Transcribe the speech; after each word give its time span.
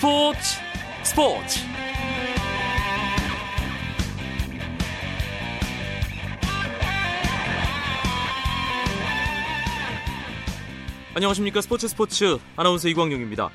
스포츠 0.00 0.40
스포츠 1.02 1.60
안녕하십니까 11.14 11.60
스포츠 11.60 11.86
스포츠 11.86 12.38
아나운서 12.56 12.88
이광용입니다. 12.88 13.50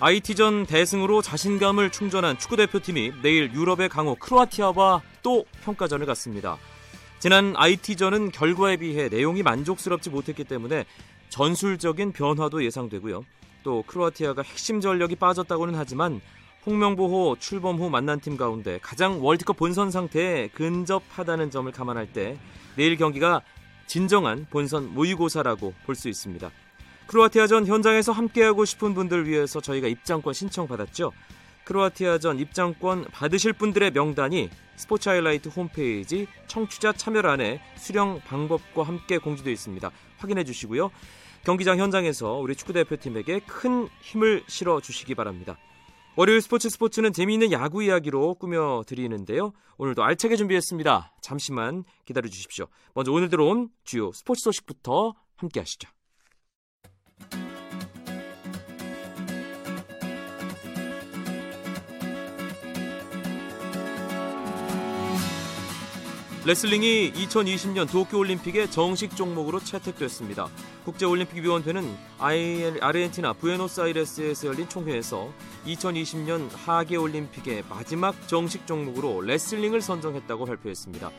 IT전 0.00 0.64
대승으로 0.64 1.20
자신감을 1.20 1.90
충전한 1.90 2.38
축구 2.38 2.56
대표팀이 2.56 3.12
내일 3.20 3.52
유럽의 3.52 3.90
강호 3.90 4.14
크로아티아와 4.14 5.02
또 5.22 5.44
평가전을 5.62 6.06
갖습니다. 6.06 6.56
지난 7.18 7.52
IT전은 7.54 8.30
결과에 8.30 8.78
비해 8.78 9.10
내용이 9.10 9.42
만족스럽지 9.42 10.08
못했기 10.08 10.44
때문에 10.44 10.86
전술적인 11.28 12.12
변화도 12.12 12.64
예상되고요. 12.64 13.26
또 13.62 13.82
크로아티아가 13.86 14.42
핵심 14.42 14.80
전력이 14.80 15.16
빠졌다고는 15.16 15.74
하지만 15.76 16.20
홍명보호 16.64 17.36
출범 17.40 17.78
후 17.78 17.90
만난 17.90 18.20
팀 18.20 18.36
가운데 18.36 18.78
가장 18.82 19.24
월드컵 19.24 19.56
본선 19.56 19.90
상태에 19.90 20.48
근접하다는 20.48 21.50
점을 21.50 21.70
감안할 21.70 22.12
때 22.12 22.38
내일 22.76 22.96
경기가 22.96 23.42
진정한 23.86 24.46
본선 24.50 24.94
모의고사라고 24.94 25.74
볼 25.84 25.94
수 25.96 26.08
있습니다. 26.08 26.50
크로아티아전 27.08 27.66
현장에서 27.66 28.12
함께하고 28.12 28.64
싶은 28.64 28.94
분들 28.94 29.26
위해서 29.28 29.60
저희가 29.60 29.88
입장권 29.88 30.32
신청받았죠. 30.32 31.12
크로아티아전 31.64 32.38
입장권 32.38 33.06
받으실 33.12 33.52
분들의 33.52 33.90
명단이 33.90 34.48
스포츠 34.76 35.08
하이라이트 35.08 35.48
홈페이지 35.48 36.26
청취자 36.46 36.92
참여란에 36.92 37.60
수령 37.76 38.20
방법과 38.24 38.84
함께 38.84 39.18
공지되어 39.18 39.52
있습니다. 39.52 39.90
확인해 40.18 40.44
주시고요. 40.44 40.90
경기장 41.44 41.78
현장에서 41.78 42.34
우리 42.34 42.54
축구대표팀에게 42.54 43.40
큰 43.40 43.88
힘을 44.00 44.44
실어 44.46 44.80
주시기 44.80 45.14
바랍니다. 45.14 45.58
월요일 46.14 46.40
스포츠 46.40 46.68
스포츠는 46.68 47.12
재미있는 47.12 47.52
야구 47.52 47.82
이야기로 47.82 48.34
꾸며 48.34 48.82
드리는데요. 48.86 49.52
오늘도 49.78 50.04
알차게 50.04 50.36
준비했습니다. 50.36 51.14
잠시만 51.20 51.84
기다려 52.04 52.28
주십시오. 52.28 52.66
먼저 52.94 53.10
오늘 53.12 53.28
들어온 53.28 53.70
주요 53.82 54.12
스포츠 54.12 54.42
소식부터 54.42 55.14
함께 55.36 55.60
하시죠. 55.60 55.88
레슬링이 66.44 67.12
2020년 67.12 67.90
도쿄올림픽의 67.90 68.70
정식 68.70 69.16
종목으로 69.16 69.60
채택됐습니다. 69.60 70.48
국제올림픽위원회는 70.84 71.96
아르헨티나 72.18 73.34
부에노스아이레스에서 73.34 74.48
열린 74.48 74.68
총회에서 74.68 75.32
2020년 75.66 76.48
하계올림픽의 76.52 77.64
마지막 77.68 78.28
정식 78.28 78.66
종목으로 78.66 79.20
레슬링을 79.20 79.80
선정했다고 79.80 80.44
발표했습니다. 80.46 81.10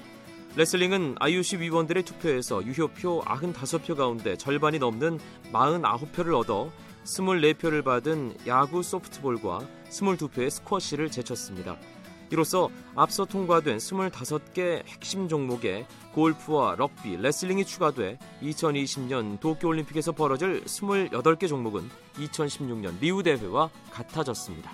레슬링은 0.55 1.15
IOC 1.19 1.59
위원들의 1.61 2.03
투표에서 2.03 2.63
유효표 2.63 3.21
95표 3.21 3.95
가운데 3.95 4.37
절반이 4.37 4.79
넘는 4.79 5.19
49표를 5.51 6.37
얻어 6.37 6.69
24표를 7.05 7.83
받은 7.83 8.37
야구 8.47 8.83
소프트볼과 8.83 9.67
22표의 9.89 10.49
스쿼시를 10.49 11.09
제쳤습니다. 11.09 11.77
이로써 12.33 12.71
앞서 12.95 13.25
통과된 13.25 13.77
25개 13.77 14.83
핵심 14.87 15.29
종목에 15.29 15.85
골프와 16.13 16.73
럭비, 16.75 17.15
레슬링이 17.17 17.63
추가돼 17.63 18.17
2020년 18.41 19.39
도쿄올림픽에서 19.39 20.13
벌어질 20.13 20.63
28개 20.63 21.47
종목은 21.47 21.87
2016년 22.15 22.99
리우 22.99 23.21
대회와 23.21 23.69
같아졌습니다. 23.91 24.71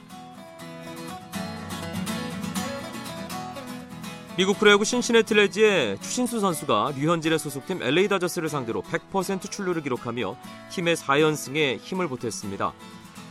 미국 4.38 4.58
프로야구 4.58 4.86
신시내티 4.86 5.34
레지의 5.34 6.00
추신수 6.00 6.40
선수가 6.40 6.94
류현진의 6.96 7.40
소속팀 7.40 7.84
LA 7.84 8.08
다저스를 8.08 8.48
상대로 8.48 8.82
100% 8.84 9.52
출루를 9.52 9.84
기록하며 9.84 10.38
팀의 10.70 10.96
4연승에 10.96 11.80
힘을 11.80 12.08
보탰습니다. 12.08 12.72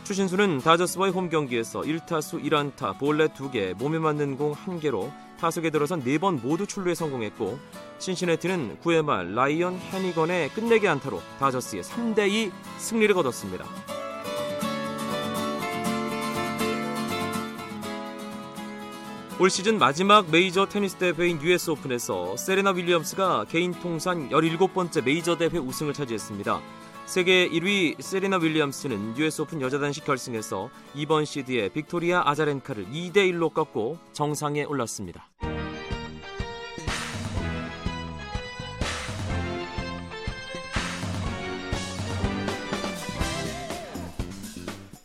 추신수는 0.09 0.61
다저스와의 0.61 1.13
홈 1.13 1.29
경기에서 1.29 1.81
1타수 1.81 2.43
1안타, 2.43 2.97
볼넷 2.97 3.31
2개, 3.35 3.75
몸에 3.75 3.99
맞는 3.99 4.37
공 4.37 4.55
1개로 4.55 5.11
타석에 5.39 5.69
들어선 5.69 6.03
4번 6.03 6.41
모두 6.41 6.65
출루에 6.65 6.95
성공했고 6.95 7.59
신시내티는 7.99 8.79
9회 8.81 9.05
말 9.05 9.35
라이언 9.35 9.75
해니건의 9.75 10.49
끝내기 10.49 10.87
안타로 10.87 11.21
다저스의 11.39 11.83
3대2 11.83 12.51
승리를 12.79 13.13
거뒀습니다. 13.13 13.65
올 19.39 19.51
시즌 19.51 19.77
마지막 19.77 20.31
메이저 20.31 20.65
테니스 20.65 20.95
대회인 20.95 21.39
US 21.39 21.69
오픈에서 21.69 22.35
세레나 22.35 22.71
윌리엄스가 22.71 23.45
개인 23.47 23.73
통산 23.73 24.29
17번째 24.29 25.03
메이저 25.03 25.37
대회 25.37 25.59
우승을 25.59 25.93
차지했습니다. 25.93 26.59
세계 27.09 27.49
1위 27.49 27.99
세리나 27.99 28.37
윌리엄스는 28.37 29.17
US 29.17 29.41
오픈 29.41 29.61
여자 29.61 29.79
단식 29.79 30.05
결승에서 30.05 30.69
이번 30.93 31.25
시드의 31.25 31.69
빅토리아 31.69 32.21
아자렌카를 32.23 32.85
2대 32.85 33.15
1로 33.33 33.51
꺾고 33.51 33.97
정상에 34.13 34.63
올랐습니다. 34.63 35.27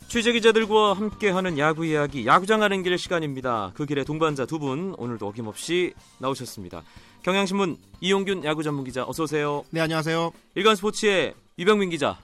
취재 0.07 0.31
기자들과 0.31 0.93
함께하는 0.93 1.57
야구 1.57 1.85
이야기, 1.85 2.25
야구장 2.25 2.59
가는 2.61 2.83
길 2.83 2.97
시간입니다. 2.97 3.71
그 3.73 3.85
길의 3.85 4.05
동반자 4.05 4.45
두 4.45 4.59
분 4.59 4.93
오늘도 4.97 5.27
어김없이 5.27 5.93
나오셨습니다. 6.19 6.83
경향신문 7.23 7.77
이용균 7.99 8.45
야구 8.45 8.61
전문 8.61 8.85
기자 8.85 9.03
어서 9.05 9.23
오세요. 9.23 9.65
네 9.71 9.81
안녕하세요. 9.81 10.31
일간 10.53 10.75
스포츠의 10.75 11.33
유병민 11.57 11.89
기자. 11.89 12.19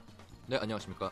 네, 0.46 0.58
안녕하십니까. 0.58 1.10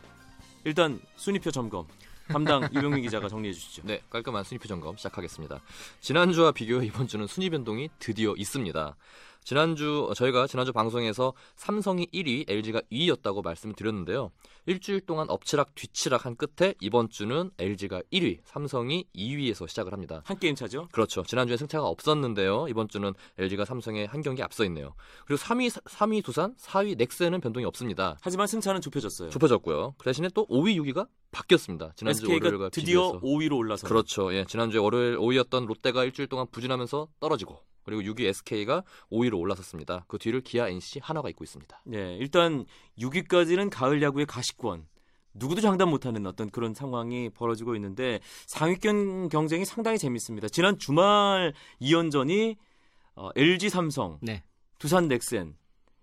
일단 0.63 0.99
순위표 1.15 1.49
점검 1.49 1.87
담당 2.27 2.61
유병민 2.71 3.01
기자가 3.01 3.27
정리해 3.27 3.51
주시죠. 3.51 3.81
네, 3.83 3.99
깔끔한 4.11 4.43
순위표 4.43 4.67
점검 4.67 4.95
시작하겠습니다. 4.95 5.59
지난주와 6.01 6.51
비교해 6.51 6.85
이번 6.85 7.07
주는 7.07 7.25
순위 7.25 7.49
변동이 7.49 7.89
드디어 7.97 8.35
있습니다. 8.37 8.95
지난주 9.43 10.11
저희가 10.15 10.47
지난주 10.47 10.71
방송에서 10.71 11.33
삼성이 11.55 12.07
1위, 12.13 12.49
LG가 12.49 12.81
2위였다고 12.91 13.43
말씀을 13.43 13.75
드렸는데요. 13.75 14.31
일주일 14.67 15.01
동안 15.01 15.29
엎치락 15.29 15.73
뒤치락 15.75 16.25
한 16.25 16.35
끝에 16.35 16.75
이번 16.79 17.09
주는 17.09 17.49
LG가 17.57 18.01
1위, 18.13 18.39
삼성이 18.43 19.05
2위에서 19.15 19.67
시작을 19.67 19.93
합니다. 19.93 20.21
한 20.25 20.37
게임 20.37 20.55
차죠? 20.55 20.87
그렇죠. 20.91 21.23
지난주에 21.23 21.57
승차가 21.57 21.87
없었는데요. 21.87 22.67
이번 22.69 22.87
주는 22.87 23.13
LG가 23.39 23.65
삼성에 23.65 24.05
한 24.05 24.21
경기 24.21 24.43
앞서 24.43 24.63
있네요. 24.65 24.93
그리고 25.25 25.41
3위 25.41 25.69
3위 25.71 26.23
두산, 26.23 26.55
4위 26.55 26.97
넥센은 26.97 27.41
변동이 27.41 27.65
없습니다. 27.65 28.17
하지만 28.21 28.45
승차는 28.47 28.81
좁혀졌어요. 28.81 29.29
좁혀졌고요. 29.31 29.95
그 29.97 30.05
대신에 30.05 30.29
또 30.35 30.45
5위, 30.47 30.75
6위가 30.77 31.07
바뀌었습니다. 31.31 31.93
지난주 31.95 32.29
월요일과 32.29 32.69
드디어 32.69 33.13
비교해서. 33.13 33.25
5위로 33.25 33.57
올라서 33.57 33.87
그렇죠. 33.87 34.33
예, 34.33 34.45
지난주에 34.45 34.79
월요일 34.79 35.17
5위였던 35.17 35.65
롯데가 35.65 36.03
일주일 36.03 36.27
동안 36.27 36.45
부진하면서 36.51 37.07
떨어지고 37.19 37.61
그리고 37.83 38.01
6위 38.01 38.25
SK가 38.25 38.83
5위로 39.11 39.39
올라섰습니다. 39.39 40.05
그 40.07 40.17
뒤를 40.17 40.41
기아, 40.41 40.67
NC, 40.67 40.99
하나가 41.01 41.29
잇고 41.29 41.43
있습니다. 41.43 41.81
네, 41.85 42.17
일단 42.19 42.65
6위까지는 42.99 43.69
가을 43.71 44.01
야구의 44.01 44.25
가시권. 44.25 44.87
누구도 45.33 45.61
장담 45.61 45.89
못하는 45.89 46.25
어떤 46.25 46.49
그런 46.49 46.73
상황이 46.73 47.29
벌어지고 47.29 47.75
있는데 47.75 48.19
상위권 48.47 49.29
경쟁이 49.29 49.63
상당히 49.63 49.97
재밌습니다. 49.97 50.49
지난 50.49 50.77
주말 50.77 51.53
2연전이 51.81 52.57
어, 53.15 53.29
LG 53.35 53.69
삼성, 53.69 54.19
네. 54.21 54.43
두산 54.77 55.07
넥센 55.07 55.55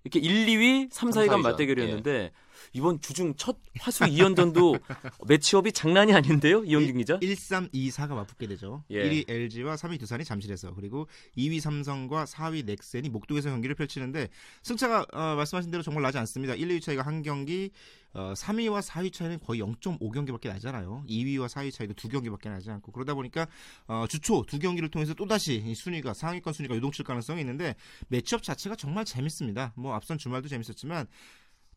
이렇게 0.05 0.19
1, 0.19 0.47
2위, 0.47 0.89
3, 0.91 1.11
4위가 1.11 1.41
맞대결이었는데 1.43 2.11
예. 2.11 2.33
이번 2.73 3.01
주중 3.01 3.35
첫 3.37 3.57
화수 3.79 4.05
2연전도 4.05 4.81
매치업이 5.29 5.73
장난이 5.73 6.13
아닌데요, 6.13 6.65
이영균 6.65 6.99
기자? 6.99 7.19
1, 7.21 7.37
3, 7.37 7.69
2, 7.73 7.91
4가 7.91 8.15
맞붙게 8.15 8.47
되죠. 8.47 8.85
예. 8.91 9.09
1위 9.09 9.31
LG와 9.31 9.77
3위 9.77 9.99
두산이 9.99 10.25
잠실에서 10.25 10.75
그리고 10.75 11.09
2위 11.37 11.61
삼성과 11.61 12.25
4위 12.25 12.65
넥센이 12.65 13.09
목동에서 13.09 13.51
경기를 13.51 13.75
펼치는데 13.75 14.29
승차가 14.63 15.07
어, 15.13 15.35
말씀하신 15.37 15.71
대로 15.71 15.83
정말 15.83 16.03
나지 16.03 16.19
않습니다. 16.19 16.55
1, 16.55 16.69
2위 16.69 16.83
차이가 16.83 17.03
한 17.03 17.23
경기, 17.23 17.71
어, 18.15 18.33
3위와 18.35 18.83
4위 18.83 19.13
차이는 19.13 19.39
거의 19.41 19.61
0.5경기밖에 19.61 20.49
나잖아요. 20.49 21.05
2위와 21.09 21.49
4위 21.49 21.73
차이도 21.73 21.95
두 21.95 22.09
경기밖에 22.09 22.49
나지 22.49 22.71
않고 22.71 22.93
그러다 22.93 23.15
보니까 23.15 23.47
어, 23.87 24.07
주초 24.09 24.45
두 24.47 24.59
경기를 24.59 24.91
통해서 24.91 25.15
또 25.15 25.27
다시 25.27 25.75
순위가 25.75 26.15
상위권 26.15 26.53
순위가 26.53 26.75
유동칠 26.75 27.05
가능성이 27.05 27.41
있는데 27.41 27.75
매치업 28.09 28.43
자체가 28.43 28.77
정말 28.77 29.05
재밌습니다. 29.05 29.73
뭐 29.77 29.95
앞선 29.95 30.19
주말도 30.19 30.49
재밌었지만 30.49 31.07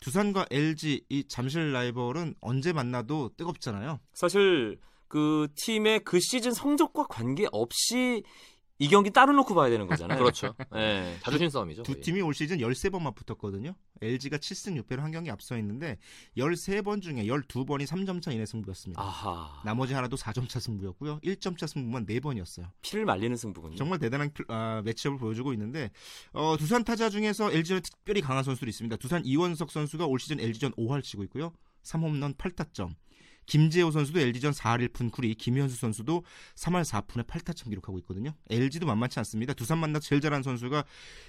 두산과 0.01 0.47
LG 0.51 1.05
이 1.09 1.23
잠실 1.27 1.71
라이벌은 1.71 2.35
언제 2.41 2.73
만나도 2.73 3.31
뜨겁잖아요. 3.37 3.99
사실 4.13 4.79
그 5.07 5.47
팀의 5.55 6.03
그 6.03 6.19
시즌 6.19 6.51
성적과 6.51 7.05
관계없이 7.07 8.23
이 8.81 8.87
경기 8.87 9.11
따로 9.11 9.31
놓고 9.33 9.53
봐야 9.53 9.69
되는 9.69 9.85
거잖아요. 9.85 10.17
그렇죠. 10.17 10.55
네, 10.73 11.15
자존심 11.21 11.49
싸움이죠. 11.51 11.83
두 11.83 12.01
팀이 12.01 12.19
올 12.21 12.33
시즌 12.33 12.57
13번만 12.57 13.13
붙었거든요. 13.13 13.75
LG가 14.01 14.37
7승 14.37 14.81
6패로 14.81 15.01
한 15.01 15.11
경기 15.11 15.29
앞서 15.29 15.55
있는데 15.59 15.99
13번 16.35 16.99
중에 16.99 17.25
12번이 17.25 17.85
3점 17.85 18.23
차 18.23 18.31
이내 18.31 18.43
승부였습니다. 18.43 18.99
아하. 18.99 19.61
나머지 19.63 19.93
하나도 19.93 20.17
4점 20.17 20.49
차 20.49 20.59
승부였고요. 20.59 21.19
1점 21.19 21.59
차 21.59 21.67
승부만 21.67 22.07
4번이었어요. 22.07 22.71
피를 22.81 23.05
말리는 23.05 23.37
승부군요. 23.37 23.75
정말 23.75 23.99
대단한 23.99 24.31
아, 24.47 24.81
매치업을 24.83 25.19
보여주고 25.19 25.53
있는데 25.53 25.91
어, 26.33 26.55
두산 26.57 26.83
타자 26.83 27.11
중에서 27.11 27.51
LG는 27.51 27.83
특별히 27.83 28.21
강한 28.21 28.43
선수들이 28.43 28.69
있습니다. 28.69 28.95
두산 28.95 29.23
이원석 29.23 29.69
선수가 29.69 30.07
올 30.07 30.19
시즌 30.19 30.39
LG전 30.39 30.71
5할 30.71 31.03
치고 31.03 31.23
있고요. 31.25 31.53
3홈런 31.83 32.35
8타점. 32.35 32.95
김재호 33.45 33.91
선수도 33.91 34.19
LG전 34.19 34.53
4할 34.53 34.87
1푼 34.87 35.11
쿨이 35.11 35.35
김현수 35.35 35.75
선수도 35.75 36.23
3할 36.55 36.83
4푼에 36.83 37.25
8타점 37.25 37.69
기록하고 37.69 37.99
있거든요. 37.99 38.33
LG도 38.49 38.85
만만치 38.85 39.19
않습니다. 39.19 39.53
두산 39.53 39.79
만나 39.79 39.99
제일 39.99 40.21
잘하는 40.21 40.43
선수가 40.43 40.85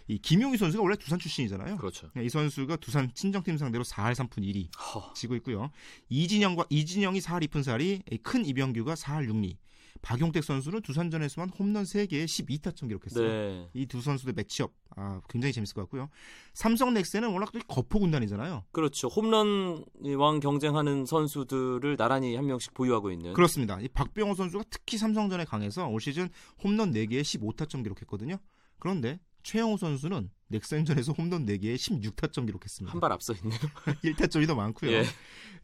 이 0.09 0.19
김용희 0.19 0.57
선수가 0.57 0.83
원래 0.83 0.97
두산 0.97 1.19
출신이잖아요. 1.19 1.77
그렇죠. 1.79 2.11
이 2.21 2.29
선수가 2.29 2.77
두산 2.77 3.13
친정팀 3.15 3.59
상대로 3.59 3.83
4할 3.85 4.15
3푼 4.15 4.39
1위 4.39 4.69
지고 5.15 5.35
있고요. 5.37 5.71
이진영과 6.09 6.67
이진영이 6.71 7.21
4할 7.21 7.49
2푼 7.49 7.63
4리, 7.63 8.23
큰 8.23 8.45
이병규가 8.45 8.95
4할 8.95 9.29
6리. 9.29 9.57
박용택 10.03 10.43
선수는 10.45 10.83
두산전에서만 10.83 11.51
홈런 11.51 11.85
3개에 11.85 12.25
12타점 12.25 12.89
기록했어요. 12.89 13.29
네. 13.29 13.71
이두 13.73 14.01
선수의 14.01 14.35
매치업 14.35 14.73
아, 14.97 15.21
굉장히 15.29 15.53
재밌을 15.53 15.75
것 15.75 15.83
같고요. 15.83 16.09
삼성 16.55 16.93
넥센은 16.93 17.31
워낙 17.33 17.51
또 17.53 17.61
거포 17.67 18.01
군단이잖아요. 18.01 18.65
그렇죠. 18.73 19.09
홈런 19.09 19.85
왕 20.19 20.41
경쟁하는 20.41 21.07
선수들을 21.07 21.97
나란히 21.97 22.35
한 22.37 22.47
명씩 22.47 22.75
보유하고 22.75 23.11
있는. 23.11 23.33
그렇습니다. 23.33 23.81
이 23.81 23.89
박병호 23.89 24.35
선수가 24.35 24.65
특히 24.71 24.99
삼성전에 24.99 25.45
강해서 25.45 25.87
올 25.87 26.01
시즌 26.01 26.29
홈런 26.63 26.93
4개에 26.93 27.23
15타점 27.23 27.85
기록했거든요. 27.85 28.37
그런데 28.79 29.21
최영호 29.45 29.77
선수는 29.77 30.31
넥센전에서 30.53 31.13
홈런 31.13 31.45
4개에 31.47 31.75
16타점 31.75 32.47
기록했습니다. 32.47 32.93
한 32.93 33.01
발 33.01 33.11
앞서 33.13 33.33
있네요. 33.35 33.59
1타점이 34.05 34.47
더 34.47 34.55
많고요. 34.55 34.93
예. 34.93 35.05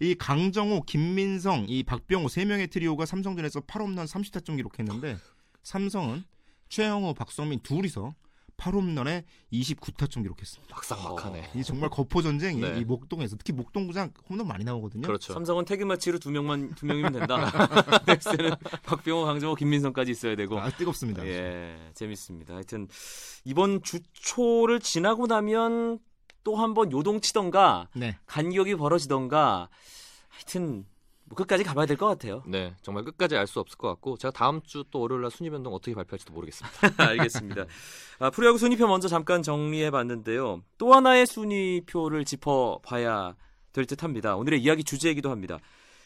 이 0.00 0.14
강정호, 0.14 0.82
김민성, 0.82 1.66
이 1.68 1.82
박병호 1.84 2.28
세 2.28 2.44
명의 2.44 2.66
트리오가 2.68 3.06
삼성전에서 3.06 3.60
8홈런 3.60 4.06
30타점 4.06 4.56
기록했는데 4.56 5.18
삼성은 5.62 6.24
최영호, 6.68 7.14
박성민 7.14 7.60
둘이서 7.60 8.14
8홈런에 8.58 9.24
29타점 9.52 10.22
기록했습니다. 10.22 10.74
막상막하네. 10.74 11.50
이 11.54 11.62
정말 11.64 11.88
거포 11.90 12.20
전쟁이 12.22 12.60
네. 12.60 12.78
이 12.80 12.84
목동에서 12.84 13.36
특히 13.36 13.52
목동구장 13.52 14.12
홈런 14.28 14.46
많이 14.46 14.64
나오거든요. 14.64 15.06
그렇죠. 15.06 15.32
삼성은 15.32 15.64
태그 15.64 15.84
매치로 15.84 16.18
두 16.18 16.30
명만 16.30 16.74
두 16.74 16.84
명이면 16.84 17.12
된다. 17.12 17.38
넥센은 18.06 18.50
박병호, 18.84 19.24
강정호, 19.24 19.54
김민성까지 19.54 20.10
있어야 20.10 20.36
되고. 20.36 20.58
아, 20.60 20.70
뜨겁습니다. 20.70 21.24
예, 21.26 21.76
재밌습니다. 21.94 22.54
하여튼 22.54 22.88
이번 23.44 23.82
주초를 23.82 24.80
지나고 24.80 25.26
나면 25.26 26.00
또 26.44 26.56
한 26.56 26.74
번 26.74 26.90
요동치던가 26.92 27.88
네. 27.94 28.16
간격이 28.26 28.74
벌어지던가 28.76 29.68
하여튼 30.28 30.76
뭐 30.78 30.97
끝까지 31.34 31.64
가봐야 31.64 31.86
될 31.86 31.96
것 31.96 32.06
같아요. 32.06 32.42
네, 32.46 32.74
정말 32.82 33.04
끝까지 33.04 33.36
알 33.36 33.46
수 33.46 33.60
없을 33.60 33.76
것 33.78 33.88
같고 33.88 34.16
제가 34.16 34.32
다음 34.32 34.60
주 34.62 34.84
또 34.90 35.00
월요일 35.00 35.22
날 35.22 35.30
순위 35.30 35.50
변동 35.50 35.74
어떻게 35.74 35.94
발표할지도 35.94 36.32
모르겠습니다. 36.32 36.78
알겠습니다. 37.10 37.64
아, 38.20 38.30
프로야구 38.30 38.58
순위표 38.58 38.86
먼저 38.86 39.08
잠깐 39.08 39.42
정리해 39.42 39.90
봤는데요. 39.90 40.62
또 40.78 40.92
하나의 40.94 41.26
순위표를 41.26 42.24
짚어봐야 42.24 43.36
될 43.72 43.84
듯합니다. 43.86 44.36
오늘의 44.36 44.60
이야기 44.62 44.82
주제이기도 44.84 45.30
합니다. 45.30 45.58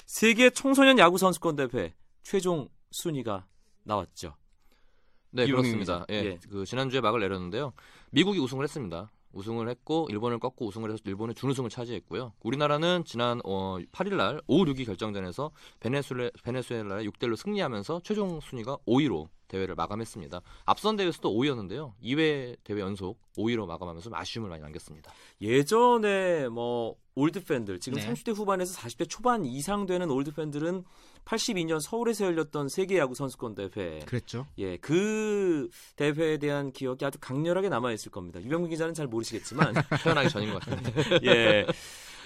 세계 0.07 0.51
청소년 0.51 0.99
야구 0.99 1.17
선수권 1.19 1.57
대회 1.57 1.95
최종 2.23 2.69
순위가 2.91 3.47
나왔죠. 3.85 4.35
네, 5.31 5.47
그렇습니다. 5.47 6.05
예, 6.11 6.15
예. 6.15 6.39
그 6.51 6.65
지난주에 6.67 7.01
막을 7.01 7.21
내렸는데요. 7.21 7.73
미국이 8.11 8.39
우승을 8.39 8.65
했습니다. 8.65 9.11
우승을 9.33 9.69
했고 9.69 10.07
일본을 10.11 10.39
꺾고 10.39 10.67
우승을 10.67 10.91
해서 10.91 11.01
일본의 11.05 11.35
준우승을 11.35 11.71
차지했고요. 11.71 12.33
우리나라는 12.43 13.05
지난 13.05 13.41
어, 13.45 13.79
8일 13.93 14.17
날 14.17 14.41
5, 14.47 14.65
6위 14.65 14.87
결정전에서 14.87 15.51
베네수엘라, 15.81 16.31
베네수엘라에 16.43 17.05
6대 17.05 17.29
1로 17.29 17.37
승리하면서 17.37 18.01
최종 18.05 18.41
순위가 18.41 18.79
5위로 18.87 19.29
대회를 19.53 19.75
마감했습니다. 19.75 20.41
앞선 20.65 20.97
대회에서도 20.97 21.31
5위였는데요. 21.31 21.93
2회 22.03 22.57
대회 22.65 22.81
연속 22.81 23.21
5위로 23.37 23.67
마감하면서 23.67 24.05
좀 24.05 24.15
아쉬움을 24.15 24.49
많이 24.49 24.63
남겼습니다. 24.63 25.13
예전에 25.41 26.49
뭐 26.49 26.97
올드 27.15 27.45
팬들 27.45 27.79
지금 27.79 27.99
네. 27.99 28.09
30대 28.09 28.35
후반에서 28.35 28.75
40대 28.81 29.09
초반 29.09 29.45
이상 29.45 29.85
되는 29.85 30.11
올드 30.11 30.33
팬들은 30.33 30.85
82년 31.27 31.81
서울에서 31.81 32.25
열렸던 32.25 32.69
세계 32.69 32.99
야구 32.99 33.15
선수권 33.15 33.55
대회 33.55 34.01
그랬죠. 34.01 34.47
예, 34.59 34.79
그 34.79 35.69
대회에 35.97 36.39
대한 36.39 36.73
기억이 36.73 37.05
아주 37.05 37.19
강렬하게 37.21 37.69
남아 37.69 37.93
있을 37.93 38.11
겁니다. 38.11 38.41
유병민 38.43 38.71
기자는 38.71 38.95
잘 38.95 39.07
모르시겠지만 39.07 39.75
태어나기 40.03 40.31
전인 40.31 40.53
것 40.53 40.63
같은데. 40.63 41.21
예. 41.29 41.67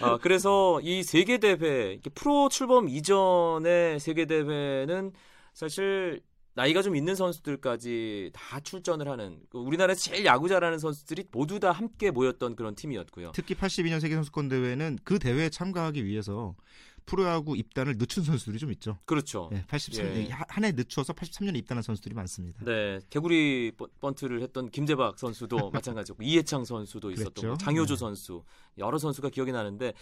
아, 0.00 0.18
그래서 0.18 0.80
이 0.82 1.02
세계 1.02 1.38
대회 1.38 1.98
프로 2.14 2.48
출범 2.48 2.88
이전의 2.88 3.98
세계 3.98 4.26
대회는 4.26 5.12
사실 5.52 6.22
나이가 6.56 6.80
좀 6.80 6.96
있는 6.96 7.14
선수들까지 7.14 8.30
다 8.32 8.60
출전을 8.60 9.08
하는 9.08 9.38
그 9.50 9.58
우리나라에서 9.58 10.00
제일 10.00 10.24
야구 10.24 10.48
잘하는 10.48 10.78
선수들이 10.78 11.24
모두 11.30 11.60
다 11.60 11.70
함께 11.70 12.10
모였던 12.10 12.56
그런 12.56 12.74
팀이었고요. 12.74 13.32
특히 13.34 13.54
82년 13.54 14.00
세계 14.00 14.14
선수권 14.14 14.48
대회는 14.48 14.98
그 15.04 15.18
대회에 15.18 15.50
참가하기 15.50 16.06
위해서 16.06 16.56
프로야구 17.06 17.56
입단을 17.56 17.94
늦춘 17.98 18.24
선수들이 18.24 18.58
좀 18.58 18.72
있죠. 18.72 18.98
그렇죠. 19.04 19.48
네, 19.52 19.64
83, 19.68 20.06
예. 20.06 20.28
한해 20.48 20.72
늦춰서 20.72 21.12
83년에 21.12 21.56
입단한 21.58 21.82
선수들이 21.82 22.14
많습니다. 22.14 22.64
네, 22.64 22.98
개구리 23.10 23.72
번- 23.76 23.88
번트를 24.00 24.42
했던 24.42 24.68
김재박 24.68 25.16
선수도 25.18 25.70
마찬가지였고 25.72 26.24
이해창 26.24 26.64
선수도 26.64 27.12
있었던 27.12 27.32
그랬죠. 27.32 27.48
거, 27.50 27.56
장효조 27.56 27.94
네. 27.94 27.98
선수 27.98 28.42
여러 28.76 28.98
선수가 28.98 29.30
기억이 29.30 29.52
나는데 29.52 29.94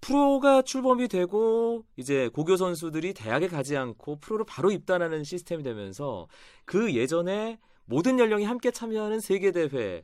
프로가 0.00 0.62
출범이 0.62 1.06
되고 1.08 1.84
이제 1.96 2.28
고교 2.28 2.56
선수들이 2.56 3.14
대학에 3.14 3.46
가지 3.46 3.76
않고 3.76 4.16
프로로 4.20 4.44
바로 4.44 4.72
입단하는 4.72 5.22
시스템이 5.24 5.62
되면서 5.62 6.26
그 6.64 6.94
예전에 6.94 7.58
모든 7.84 8.18
연령이 8.18 8.44
함께 8.44 8.70
참여하는 8.72 9.20
세계 9.20 9.52
대회 9.52 10.02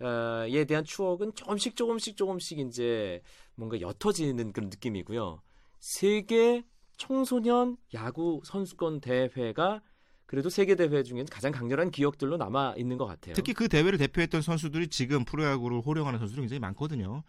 에 0.00 0.64
대한 0.64 0.84
추억은 0.84 1.34
조금씩 1.34 1.76
조금씩 1.76 2.16
조금씩 2.16 2.58
이제 2.58 3.22
뭔가 3.54 3.80
옅어지는 3.80 4.52
그런 4.52 4.68
느낌이고요. 4.70 5.40
세계 5.84 6.64
청소년 6.96 7.76
야구 7.92 8.40
선수권 8.46 9.02
대회가 9.02 9.82
그래도 10.24 10.48
세계 10.48 10.76
대회 10.76 11.02
중에는 11.02 11.26
가장 11.26 11.52
강렬한 11.52 11.90
기억들로 11.90 12.38
남아 12.38 12.76
있는 12.78 12.96
것 12.96 13.04
같아요. 13.04 13.34
특히 13.34 13.52
그 13.52 13.68
대회를 13.68 13.98
대표했던 13.98 14.40
선수들이 14.40 14.88
지금 14.88 15.26
프로야구를 15.26 15.82
호령하는 15.82 16.18
선수들이 16.18 16.40
굉장히 16.40 16.60
많거든요. 16.60 17.22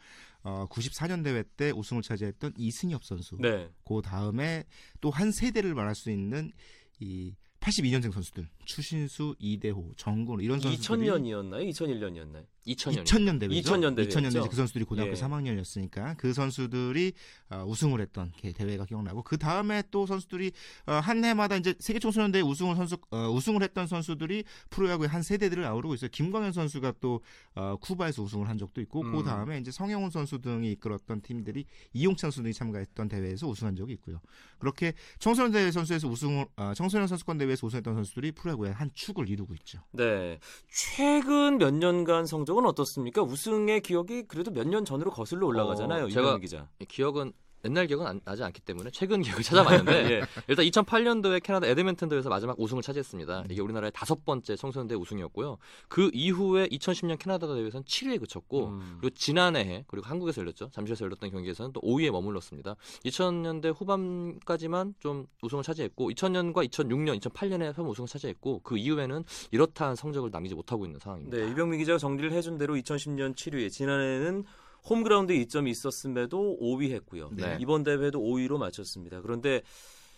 어, 0.44 0.68
94년 0.70 1.22
대회 1.22 1.44
때 1.58 1.72
우승을 1.72 2.02
차지했던 2.02 2.54
이승엽 2.58 3.04
선수. 3.04 3.36
네, 3.42 3.70
그 3.84 4.02
다음에 4.02 4.64
또 5.02 5.10
한 5.10 5.32
세대를 5.32 5.76
말할 5.76 5.94
수 5.94 6.10
있는 6.10 6.54
이 7.02 7.36
82년생 7.60 8.14
선수들 8.14 8.48
추신수, 8.66 9.36
이대호, 9.40 9.94
정근 9.96 10.42
이런 10.42 10.60
선수들이 10.60 11.08
2000년이었나요? 11.08 11.70
2001년이었나요? 11.70 12.46
2000년. 12.68 13.04
2000년 13.04 13.40
대회죠. 13.40 13.74
2000년 13.74 13.96
대회였죠. 13.96 14.20
2000년 14.20 14.34
대회 14.34 14.48
그 14.48 14.56
선수들이 14.56 14.86
고등학교 14.86 15.12
예. 15.12 15.16
3학년이었으니까 15.16 16.18
그 16.18 16.34
선수들이 16.34 17.14
어, 17.52 17.64
우승을 17.68 18.02
했던 18.02 18.32
그 18.42 18.54
대회가 18.54 18.86
기억나고 18.86 19.22
그 19.22 19.38
다음에 19.38 19.84
또 19.92 20.06
선수들이 20.06 20.52
어, 20.88 20.94
한 20.94 21.24
해마다 21.24 21.58
이제 21.58 21.76
세계 21.80 22.00
청소년 22.00 22.32
대회 22.32 22.42
우승을 22.42 22.76
선수 22.76 22.98
어, 23.12 23.30
우승을 23.30 23.62
했던 23.62 23.86
선수들이 23.86 24.44
프로야구의 24.72 25.10
한 25.10 25.22
세대들을 25.22 25.64
아우르고 25.64 25.94
있어요. 25.94 26.10
김광현 26.12 26.52
선수가 26.54 26.96
또 27.00 27.22
어, 27.54 27.78
쿠바에서 27.80 28.24
우승을 28.24 28.50
한 28.50 28.58
적도 28.58 28.82
있고 28.82 29.02
음. 29.02 29.12
그 29.16 29.24
다음에 29.24 29.60
이제 29.60 29.70
성영훈 29.72 30.10
선수 30.10 30.40
등이 30.42 30.72
이끌었던 30.72 31.22
팀들이 31.22 31.66
이용찬 31.94 32.32
선수 32.32 32.42
등이 32.42 32.54
참가했던 32.54 33.08
대회에서 33.10 33.48
우승한 33.48 33.76
적이 33.76 33.94
있고요. 33.94 34.20
그렇게 34.58 34.94
청소년 35.20 35.52
대회 35.52 35.70
선수에서 35.70 36.08
우승을 36.08 36.48
어, 36.56 36.74
청소년 36.76 37.08
선수권 37.08 37.38
대회에서 37.38 37.68
우승했던 37.68 37.94
선수들이 37.94 38.32
프로 38.32 38.52
야구의 38.56 38.74
한 38.74 38.90
축을 38.94 39.30
이루고 39.30 39.54
있죠. 39.56 39.80
네. 39.92 40.40
최근 40.70 41.58
몇 41.58 41.74
년간 41.74 42.26
성적은 42.26 42.66
어떻습니까? 42.66 43.22
우승의 43.22 43.82
기억이 43.82 44.24
그래도 44.28 44.52
몇 44.52 44.66
년 44.66 44.84
전으로 44.84 45.12
거슬러 45.12 45.46
올라가잖아요. 45.48 46.06
어, 46.06 46.08
제가- 46.08 46.42
기자. 46.42 46.68
기억은 46.88 47.32
옛날 47.66 47.88
기억은 47.88 48.06
안- 48.06 48.22
나지 48.24 48.44
않기 48.44 48.62
때문에 48.62 48.90
최근 48.92 49.22
기억을 49.22 49.44
찾아봤는데 49.44 49.92
예. 50.22 50.22
일단 50.48 50.66
2008년도에 50.66 51.42
캐나다 51.44 51.68
에드먼튼 51.68 52.08
대회에서 52.10 52.30
마지막 52.30 52.60
우승을 52.60 52.82
차지했습니다. 52.84 53.46
이게 53.50 53.62
우리나라의 53.62 53.92
다섯 53.94 54.24
번째 54.24 54.56
청소년 54.56 54.88
대회 54.88 54.98
우승이었고요. 54.98 55.58
그 55.88 56.10
이후에 56.14 56.68
2010년 56.68 57.18
캐나다 57.20 57.48
대회에서는 57.48 57.84
7위에 57.86 58.20
그쳤고 58.20 58.68
음. 58.68 58.98
그리고 59.02 59.16
지난해 59.16 59.84
그리고 59.88 60.08
한국에서 60.08 60.42
열렸죠. 60.42 60.70
잠실에서 60.72 61.06
열렸던 61.06 61.32
경기에서는 61.32 61.74
또 61.74 61.82
5위에 61.82 62.12
머물렀습니다. 62.12 62.76
2000년대 63.06 63.74
후반까지만 63.76 64.96
좀 65.00 65.28
우승을 65.42 65.64
차지했고 65.64 66.12
2000년과 66.12 66.68
2006년, 66.70 67.20
2008년에 67.20 67.66
한번 67.74 67.88
우승을 67.88 68.08
차지했고 68.08 68.62
그 68.64 68.78
이후에는 68.78 69.24
이렇다한 69.52 69.96
성적을 69.96 70.30
남기지 70.32 70.56
못하고 70.56 70.86
있는 70.86 71.00
상황입니다. 71.00 71.38
네, 71.38 71.50
유병민 71.52 71.80
기자가 71.80 71.98
정리를 71.98 72.32
해준 72.32 72.58
대로 72.58 72.76
2010년 72.76 73.36
7위, 73.36 73.70
지난해는 73.72 74.44
홈그라운드 74.90 75.32
이점이 75.34 75.72
있었음에도 75.72 76.58
5위 76.62 76.92
했고요. 76.92 77.30
네. 77.34 77.58
이번 77.60 77.84
대회도 77.84 78.20
5위로 78.20 78.58
마쳤습니다. 78.58 79.22
그런데 79.22 79.62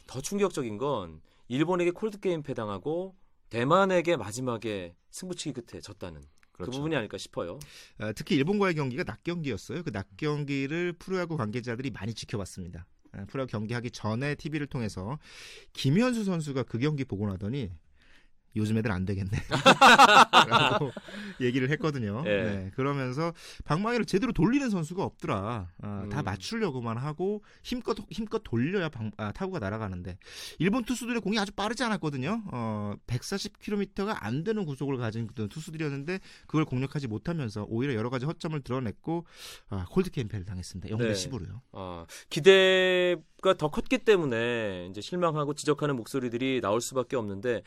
더 0.07 0.21
충격적인 0.21 0.77
건 0.77 1.21
일본에게 1.47 1.91
콜드 1.91 2.19
게임 2.19 2.43
패당하고 2.43 3.15
대만에게 3.49 4.17
마지막에 4.17 4.95
승부치기 5.11 5.61
끝에 5.61 5.79
졌다는 5.81 6.21
그 6.21 6.63
그렇죠. 6.63 6.71
그 6.71 6.77
부분이 6.77 6.95
아닐까 6.95 7.17
싶어요. 7.17 7.59
어, 7.99 8.11
특히 8.15 8.35
일본과의 8.35 8.75
경기가 8.75 9.03
낮 9.03 9.23
경기였어요. 9.23 9.83
그 9.83 9.91
낮 9.91 10.07
경기를 10.17 10.93
프로야구 10.93 11.37
관계자들이 11.37 11.91
많이 11.91 12.13
지켜봤습니다. 12.13 12.85
어, 13.13 13.23
프로야구 13.29 13.51
경기하기 13.51 13.91
전에 13.91 14.35
TV를 14.35 14.67
통해서 14.67 15.17
김현수 15.73 16.23
선수가 16.25 16.63
그 16.63 16.77
경기 16.79 17.05
보고 17.05 17.25
나더니 17.27 17.71
요즘 18.57 18.77
애들 18.77 18.91
안 18.91 19.05
되겠네. 19.05 19.31
라고 20.49 20.91
얘기를 21.41 21.69
했거든요. 21.71 22.23
네. 22.23 22.43
네. 22.43 22.71
그러면서 22.75 23.33
방망이를 23.65 24.05
제대로 24.05 24.31
돌리는 24.31 24.69
선수가 24.69 25.03
없더라. 25.03 25.69
아, 25.81 26.01
음. 26.03 26.09
다 26.09 26.23
맞추려고만 26.23 26.97
하고 26.97 27.43
힘껏 27.63 27.97
힘껏 28.09 28.41
돌려야 28.43 28.89
방, 28.89 29.11
아, 29.17 29.31
타구가 29.31 29.59
날아가는데 29.59 30.17
일본 30.59 30.83
투수들의 30.83 31.21
공이 31.21 31.39
아주 31.39 31.51
빠르지 31.51 31.83
않았거든요. 31.83 32.43
어, 32.51 32.93
140km가 33.07 34.15
안 34.19 34.43
되는 34.43 34.65
구속을 34.65 34.97
가진 34.97 35.27
투수들이었는데 35.27 36.19
그걸 36.47 36.65
공략하지 36.65 37.07
못하면서 37.07 37.65
오히려 37.69 37.93
여러 37.93 38.09
가지 38.09 38.25
허점을 38.25 38.59
드러냈고 38.61 39.25
아, 39.69 39.85
콜드 39.89 40.11
캠페인을 40.11 40.45
당했습니다. 40.45 40.95
0대 40.95 40.99
네. 40.99 41.11
10으로요. 41.11 41.61
아, 41.73 42.05
기대가 42.29 43.53
더 43.57 43.69
컸기 43.69 43.99
때문에 43.99 44.87
이제 44.89 45.01
실망하고 45.01 45.53
지적하는 45.53 45.95
목소리들이 45.95 46.61
나올 46.61 46.81
수밖에 46.81 47.15
없는데 47.15 47.63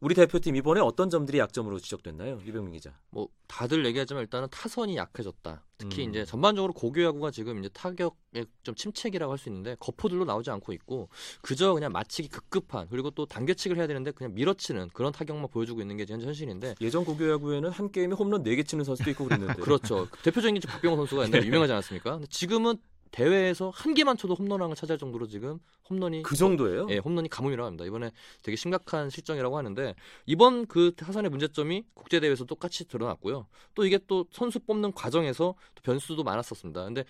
우리 0.00 0.14
대표팀 0.14 0.56
이번에 0.56 0.80
어떤 0.80 1.08
점들이 1.08 1.38
약점으로 1.38 1.78
지적됐나요? 1.78 2.40
이병민 2.46 2.72
기자. 2.74 2.92
뭐 3.10 3.28
다들 3.46 3.86
얘기하지만 3.86 4.22
일단은 4.22 4.48
타선이 4.50 4.94
약해졌다. 4.96 5.62
특히 5.78 6.04
음. 6.04 6.10
이제 6.10 6.24
전반적으로 6.24 6.72
고교 6.74 7.02
야구가 7.02 7.30
지금 7.30 7.58
이제 7.58 7.68
타격의 7.70 8.46
좀 8.62 8.74
침체기라고 8.74 9.32
할 9.32 9.38
수 9.38 9.48
있는데 9.48 9.74
거포들로 9.78 10.24
나오지 10.24 10.50
않고 10.50 10.72
있고 10.74 11.08
그저 11.42 11.72
그냥 11.74 11.92
마치기 11.92 12.28
급급한 12.28 12.88
그리고 12.90 13.10
또 13.10 13.26
단계치기를 13.26 13.78
해야 13.78 13.86
되는데 13.86 14.10
그냥 14.10 14.34
밀어치는 14.34 14.90
그런 14.92 15.12
타격만 15.12 15.48
보여주고 15.50 15.80
있는 15.80 15.96
게 15.96 16.04
현재 16.08 16.26
현실인데 16.26 16.74
예전 16.80 17.04
고교 17.04 17.30
야구에는 17.30 17.70
한 17.70 17.90
게임에 17.90 18.14
홈런 18.14 18.42
4개 18.42 18.66
치는 18.66 18.84
선수도 18.84 19.10
있고 19.10 19.24
그랬는데 19.24 19.54
그렇죠. 19.60 20.08
대표적인 20.22 20.60
게 20.60 20.68
박병호 20.68 20.96
선수가 20.96 21.24
옛날에 21.24 21.46
유명하지 21.46 21.72
않았습니까? 21.72 22.12
근데 22.12 22.26
지금은 22.28 22.76
대회에서 23.10 23.70
한 23.70 23.94
개만 23.94 24.16
쳐도 24.16 24.34
홈런왕을 24.34 24.76
차지할 24.76 24.98
정도로 24.98 25.26
지금 25.26 25.58
홈런이 25.88 26.22
그 26.22 26.36
정도예요? 26.36 26.86
예, 26.90 26.98
홈런이 26.98 27.28
가뭄이라고 27.28 27.66
합니다. 27.66 27.84
이번에 27.84 28.10
되게 28.42 28.56
심각한 28.56 29.10
실정이라고 29.10 29.56
하는데 29.56 29.94
이번 30.26 30.66
그 30.66 30.92
타선의 30.96 31.30
문제점이 31.30 31.84
국제 31.94 32.20
대회에서 32.20 32.44
똑같이 32.44 32.86
드러났고요. 32.86 33.46
또 33.74 33.86
이게 33.86 33.98
또 34.06 34.26
선수 34.30 34.58
뽑는 34.60 34.92
과정에서 34.92 35.54
또 35.74 35.82
변수도 35.82 36.24
많았었습니다. 36.24 36.84
근데 36.84 37.04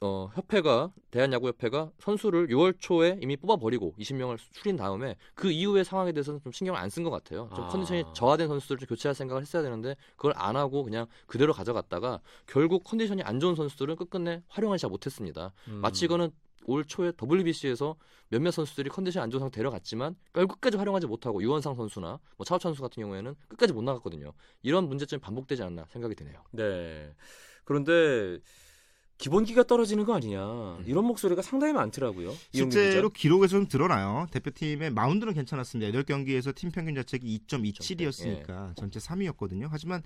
어, 0.00 0.30
협회가 0.34 0.90
대한야구협회가 1.10 1.92
선수를 2.00 2.48
6월 2.48 2.74
초에 2.78 3.18
이미 3.22 3.36
뽑아버리고 3.36 3.94
20명을 3.98 4.36
줄인 4.52 4.76
다음에 4.76 5.16
그 5.34 5.50
이후의 5.50 5.84
상황에 5.84 6.12
대해서는 6.12 6.40
좀 6.42 6.50
신경을 6.52 6.78
안 6.80 6.88
쓴 6.90 7.04
것 7.04 7.10
같아요. 7.10 7.48
좀 7.54 7.64
아. 7.64 7.68
컨디션이 7.68 8.04
저하된 8.14 8.48
선수들을 8.48 8.78
좀 8.80 8.88
교체할 8.88 9.14
생각을 9.14 9.42
했어야 9.42 9.62
되는데 9.62 9.94
그걸 10.16 10.32
안 10.36 10.56
하고 10.56 10.82
그냥 10.82 11.06
그대로 11.26 11.52
가져갔다가 11.52 12.20
결국 12.46 12.82
컨디션이 12.84 13.22
안 13.22 13.38
좋은 13.40 13.54
선수들은 13.54 13.96
끝끝내 13.96 14.42
활용하지 14.48 14.82
잘 14.82 14.90
못했습니다. 14.90 15.52
음. 15.68 15.80
마치 15.80 16.04
이거는 16.06 16.30
올 16.66 16.84
초에 16.84 17.12
WBC에서 17.20 17.96
몇몇 18.28 18.50
선수들이 18.52 18.88
컨디션 18.88 19.22
안 19.22 19.30
좋은 19.30 19.40
상태 19.40 19.56
데려갔지만 19.56 20.16
끝까지 20.32 20.76
활용하지 20.76 21.06
못하고 21.06 21.42
유원상 21.42 21.74
선수나 21.74 22.18
뭐 22.36 22.44
차우찬 22.44 22.70
선수 22.70 22.82
같은 22.82 23.02
경우에는 23.02 23.34
끝까지 23.48 23.72
못 23.72 23.82
나갔거든요. 23.82 24.32
이런 24.62 24.88
문제점이 24.88 25.20
반복되지 25.20 25.62
않나 25.62 25.86
생각이 25.88 26.14
드네요. 26.14 26.42
네. 26.52 27.14
그런데 27.64 28.38
기본기가 29.18 29.62
떨어지는 29.64 30.04
거 30.04 30.14
아니냐 30.14 30.78
이런 30.84 31.04
목소리가 31.04 31.42
상당히 31.42 31.72
많더라고요. 31.72 32.34
실제로 32.52 33.08
기록에서 33.08 33.56
좀 33.56 33.68
드러나요. 33.68 34.26
대표팀의 34.32 34.90
마운드는 34.90 35.34
괜찮았습니다. 35.34 35.96
8경기에서 35.98 36.54
팀 36.54 36.70
평균 36.70 36.94
자책이 36.96 37.40
2.27이었으니까 37.46 38.70
예. 38.70 38.74
전체 38.74 38.98
3위였거든요. 38.98 39.68
하지만 39.70 40.02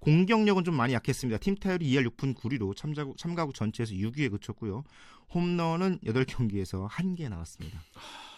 공격력은 0.00 0.64
좀 0.64 0.74
많이 0.76 0.94
약했습니다. 0.94 1.38
팀 1.38 1.56
타율이 1.56 1.86
2할 1.90 2.08
6분 2.10 2.34
9리로 2.34 2.74
참가국, 2.74 3.18
참가국 3.18 3.54
전체에서 3.54 3.92
6위에 3.92 4.30
그쳤고요. 4.30 4.84
홈런은 5.34 5.98
8경기에서 6.04 6.88
1개 6.88 7.28
나왔습니다. 7.28 7.80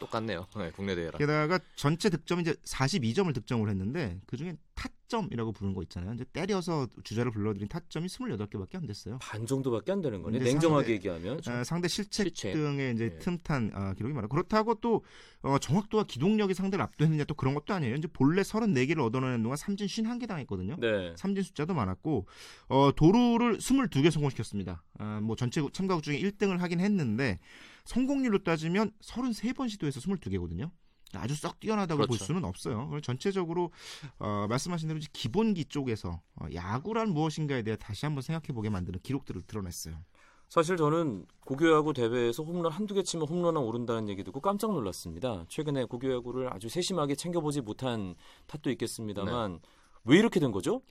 똑같네요. 0.01 0.47
네, 0.57 0.71
국내 0.73 0.95
대회랑. 0.95 1.19
게다가 1.19 1.59
전체 1.75 2.11
득점이 2.11 2.43
이제 2.43 2.55
42점을 2.65 3.33
득점을 3.35 3.69
했는데 3.69 4.21
그중에 4.27 4.57
타점이라고 4.75 5.53
부르는 5.53 5.75
거 5.75 5.83
있잖아요. 5.85 6.15
이제 6.15 6.25
때려서 6.33 6.87
주자를 7.03 7.31
불러들인 7.33 7.69
타점이 7.69 8.07
28개밖에 8.07 8.77
안 8.77 8.87
됐어요. 8.87 9.19
반 9.23 9.47
정도밖에 9.47 9.93
안 9.93 10.03
되는 10.03 10.23
거네. 10.23 10.39
냉정하게 10.39 10.85
상대, 10.85 10.93
얘기하면. 10.93 11.41
어, 11.49 11.65
상대 11.65 11.89
실책, 11.89 12.27
실책, 12.27 12.53
등의 12.53 12.95
이제 12.95 13.09
네. 13.11 13.19
틈탄 13.19 13.73
어, 13.75 13.95
기록이 13.95 14.15
많아. 14.15 14.29
그렇다고 14.29 14.75
또 14.77 15.05
어, 15.43 15.59
정확도와 15.59 16.05
기동력이 16.05 16.55
상대를 16.55 16.83
압도했느냐 16.83 17.25
또 17.25 17.35
그런 17.35 17.55
것도 17.55 17.73
아니에요. 17.73 17.95
이제 17.95 18.09
본래 18.13 18.43
34개를 18.43 19.01
얻어내는 19.05 19.43
동안 19.43 19.57
삼진 19.57 19.87
51개 19.87 20.29
당했거든요. 20.29 20.77
네. 20.79 21.15
삼진 21.17 21.43
숫자도 21.43 21.73
많았고 21.73 22.27
어, 22.69 22.91
도루를 22.95 23.59
22개 23.59 24.11
성공시켰습니다. 24.11 24.83
아, 24.99 25.21
뭐 25.21 25.37
전체 25.37 25.63
참가국 25.73 26.03
중에 26.03 26.19
1등을 26.21 26.59
하긴 26.59 26.81
했는데 26.81 27.39
성공률로 27.85 28.43
따지면 28.43 28.93
33번 29.03 29.69
시도해서 29.71 30.01
22개거든요. 30.01 30.71
아주 31.15 31.35
썩 31.35 31.61
뛰어나다고 31.61 31.99
그렇죠. 31.99 32.09
볼 32.09 32.19
수는 32.19 32.45
없어요. 32.45 32.91
전체적으로 33.03 33.71
어, 34.19 34.47
말씀하신 34.49 34.89
대로 34.89 35.01
기본기 35.13 35.67
쪽에서 35.67 36.21
어, 36.35 36.47
야구란 36.53 37.11
무엇인가에 37.11 37.63
대해 37.63 37.77
다시 37.77 38.07
한번 38.07 38.23
생각해 38.23 38.49
보게 38.55 38.71
만드는 38.71 39.01
기록들을 39.03 39.43
드러냈어요. 39.43 40.03
사실 40.49 40.77
저는 40.77 41.27
고교야구 41.45 41.93
대회에서 41.93 42.45
홈런 42.45 42.71
한두 42.71 42.95
개 42.95 43.03
치면 43.03 43.27
홈런왕 43.27 43.65
오른다는 43.65 44.09
얘기 44.09 44.23
듣고 44.23 44.41
깜짝 44.41 44.73
놀랐습니다. 44.73 45.45
최근에 45.49 45.85
고교야구를 45.87 46.53
아주 46.53 46.69
세심하게 46.69 47.17
챙겨보지 47.17 47.63
못한 47.63 48.15
탓도 48.47 48.71
있겠습니다만 48.71 49.53
네. 49.55 49.59
왜 50.05 50.19
이렇게 50.19 50.39
된 50.39 50.53
거죠? 50.53 50.83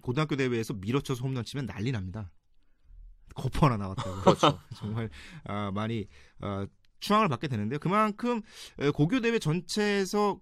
고등학교 0.00 0.36
대회에서 0.36 0.74
밀어쳐서 0.74 1.24
홈런 1.24 1.44
치면 1.44 1.66
난리 1.66 1.90
납니다. 1.90 2.30
거포 3.34 3.66
하나 3.66 3.76
나왔다고. 3.76 4.20
그렇죠. 4.20 4.58
정말 4.76 5.10
아, 5.44 5.70
많이 5.72 6.06
아, 6.40 6.66
추앙을 7.00 7.28
받게 7.28 7.48
되는데요. 7.48 7.78
그만큼 7.78 8.42
고교 8.94 9.20
대회 9.20 9.38
전체에서 9.38 10.40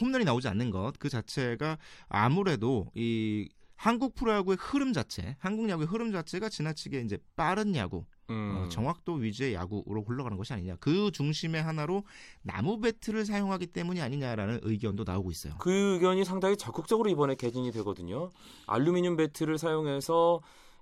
홈런이 0.00 0.24
나오지 0.24 0.48
않는 0.48 0.70
것 0.70 0.92
그 0.98 1.08
자체가 1.08 1.78
아무래도 2.08 2.90
이 2.94 3.48
한국 3.76 4.16
프로야구의 4.16 4.56
흐름 4.60 4.92
자체, 4.92 5.36
한국 5.38 5.68
야구의 5.68 5.86
흐름 5.86 6.10
자체가 6.10 6.48
지나치게 6.48 7.00
이제 7.02 7.16
빠른 7.36 7.76
야구, 7.76 7.98
어, 7.98 8.32
음. 8.32 8.56
어, 8.56 8.68
정확도 8.68 9.14
위주의 9.14 9.54
야구로 9.54 10.02
흘러가는 10.02 10.36
것이 10.36 10.52
아니냐. 10.52 10.76
그 10.80 11.12
중심의 11.12 11.62
하나로 11.62 12.02
나무 12.42 12.80
배트를 12.80 13.24
사용하기 13.24 13.68
때문이 13.68 14.00
아니냐라는 14.00 14.60
의견도 14.62 15.04
나오고 15.04 15.30
있어요. 15.30 15.54
그 15.58 15.70
의견이 15.70 16.24
상당히 16.24 16.56
적극적으로 16.56 17.08
이번에 17.08 17.36
개진이 17.36 17.70
되거든요. 17.70 18.30
알루미늄 18.66 19.16
배트를 19.16 19.58
사용해서 19.58 20.40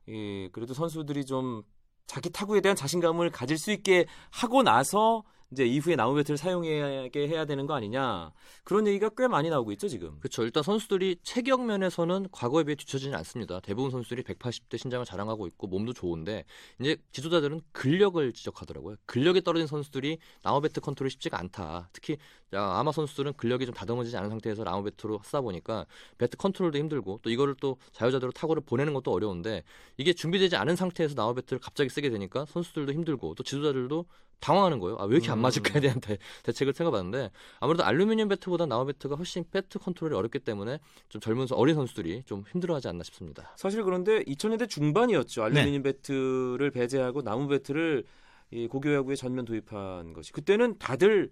예, 0.09 0.49
그래도 0.51 0.75
선수들이 0.75 1.25
좀 1.25 1.63
자기 2.07 2.31
타구에 2.31 2.61
대한 2.61 2.77
자신감을 2.77 3.31
가질 3.31 3.59
수 3.59 3.73
있게 3.73 4.07
하고 4.31 4.63
나서 4.63 5.25
이제 5.53 5.65
이후에 5.65 5.95
나무 5.95 6.15
배트를 6.17 6.37
사용하게 6.37 7.29
해야 7.29 7.45
되는 7.45 7.67
거 7.67 7.75
아니냐 7.75 8.33
그런 8.65 8.87
얘기가 8.87 9.11
꽤 9.17 9.29
많이 9.29 9.49
나오고 9.49 9.71
있죠 9.73 9.89
지금. 9.89 10.19
그렇죠. 10.19 10.43
일단 10.43 10.63
선수들이 10.63 11.19
체격 11.23 11.65
면에서는 11.65 12.29
과거에 12.33 12.65
비해 12.65 12.75
뒤처지는 12.75 13.17
않습니다. 13.19 13.61
대부분 13.61 13.91
선수들이 13.91 14.23
180대 14.25 14.77
신장을 14.77 15.05
자랑하고 15.07 15.47
있고 15.47 15.69
몸도 15.69 15.93
좋은데 15.93 16.45
이제 16.81 16.97
지도자들은 17.13 17.61
근력을 17.73 18.33
지적하더라고요. 18.33 18.97
근력이 19.07 19.43
떨어진 19.43 19.67
선수들이 19.67 20.19
나무 20.43 20.61
배트 20.61 20.81
컨트롤이 20.81 21.11
쉽지가 21.11 21.39
않다. 21.39 21.91
특히 21.93 22.17
아마 22.53 22.91
선수들은 22.91 23.35
근력이 23.35 23.67
좀 23.67 23.75
다듬어지지 23.75 24.17
않은 24.17 24.31
상태에서 24.31 24.65
나무 24.65 24.83
배트로 24.85 25.21
쓰다 25.25 25.41
보니까 25.43 25.87
배트 26.19 26.37
컨트롤도 26.37 26.79
힘들고 26.79 27.21
또 27.23 27.31
이거를 27.31 27.55
또 27.61 27.77
자유자재로 27.93 28.33
타구를 28.33 28.63
보내는 28.67 28.95
것도 28.95 29.13
어려운데 29.13 29.63
이게 29.97 30.13
준비되지 30.13 30.57
않은 30.57 30.75
상태에서 30.75 31.15
나무 31.15 31.35
배트를 31.35 31.61
갑자기 31.61 31.89
쓰게 31.89 32.11
되니까 32.11 32.47
선수들도 32.47 32.93
힘들고 32.93 33.35
또 33.35 33.43
지도자들도 33.43 34.07
당황하는 34.41 34.79
거예요. 34.79 34.97
아, 34.99 35.05
왜 35.05 35.17
이렇게 35.17 35.31
안 35.31 35.41
맞을까에 35.41 35.77
음. 35.77 35.81
대한 35.81 36.01
대, 36.01 36.19
대책을 36.45 36.73
생각해봤는데 36.75 37.31
아무래도 37.61 37.85
알루미늄 37.85 38.29
배트보다 38.29 38.67
나무 38.67 38.87
배트가 38.87 39.17
훨씬 39.17 39.45
배트 39.51 39.79
컨트롤이 39.79 40.15
어렵기 40.15 40.41
때문에 40.41 40.79
좀 41.09 41.21
젊은 41.21 41.47
어린 41.53 41.75
선수들이 41.75 42.25
좀 42.27 42.45
힘들어하지 42.53 42.89
않나 42.89 43.03
싶습니다. 43.05 43.55
사실 43.57 43.83
그런데 43.83 44.23
2000년대 44.25 44.69
중반이었죠. 44.69 45.43
알루미늄 45.45 45.83
네. 45.83 45.93
배트를 45.93 46.71
배제하고 46.71 47.23
나무 47.23 47.49
배트를 47.49 48.05
이 48.51 48.69
고교 48.69 48.93
야구에 48.95 49.17
전면 49.17 49.45
도입한 49.45 50.13
것이 50.13 50.33
그때는 50.33 50.79
다들 50.79 51.31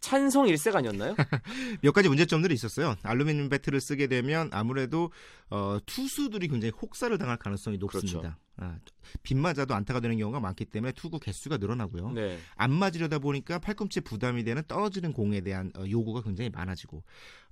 찬성 0.00 0.48
일색 0.48 0.74
아니었나요? 0.74 1.14
몇 1.82 1.92
가지 1.92 2.08
문제점들이 2.08 2.54
있었어요. 2.54 2.96
알루미늄 3.02 3.48
배트를 3.50 3.80
쓰게 3.80 4.06
되면 4.06 4.48
아무래도 4.52 5.10
어, 5.50 5.78
투수들이 5.84 6.48
굉장히 6.48 6.72
혹사를 6.80 7.16
당할 7.18 7.36
가능성이 7.36 7.76
높습니다. 7.76 8.20
그렇죠. 8.20 8.36
아, 8.60 8.78
빗 9.22 9.36
맞아도 9.36 9.74
안타가 9.74 10.00
되는 10.00 10.18
경우가 10.18 10.38
많기 10.38 10.66
때문에 10.66 10.92
투구 10.92 11.18
개수가 11.18 11.56
늘어나고요. 11.56 12.12
네. 12.12 12.38
안 12.56 12.70
맞으려다 12.72 13.18
보니까 13.18 13.58
팔꿈치에 13.58 14.02
부담이 14.02 14.44
되는 14.44 14.62
떨어지는 14.68 15.12
공에 15.12 15.40
대한 15.40 15.72
어, 15.76 15.84
요구가 15.88 16.22
굉장히 16.22 16.50
많아지고 16.50 17.02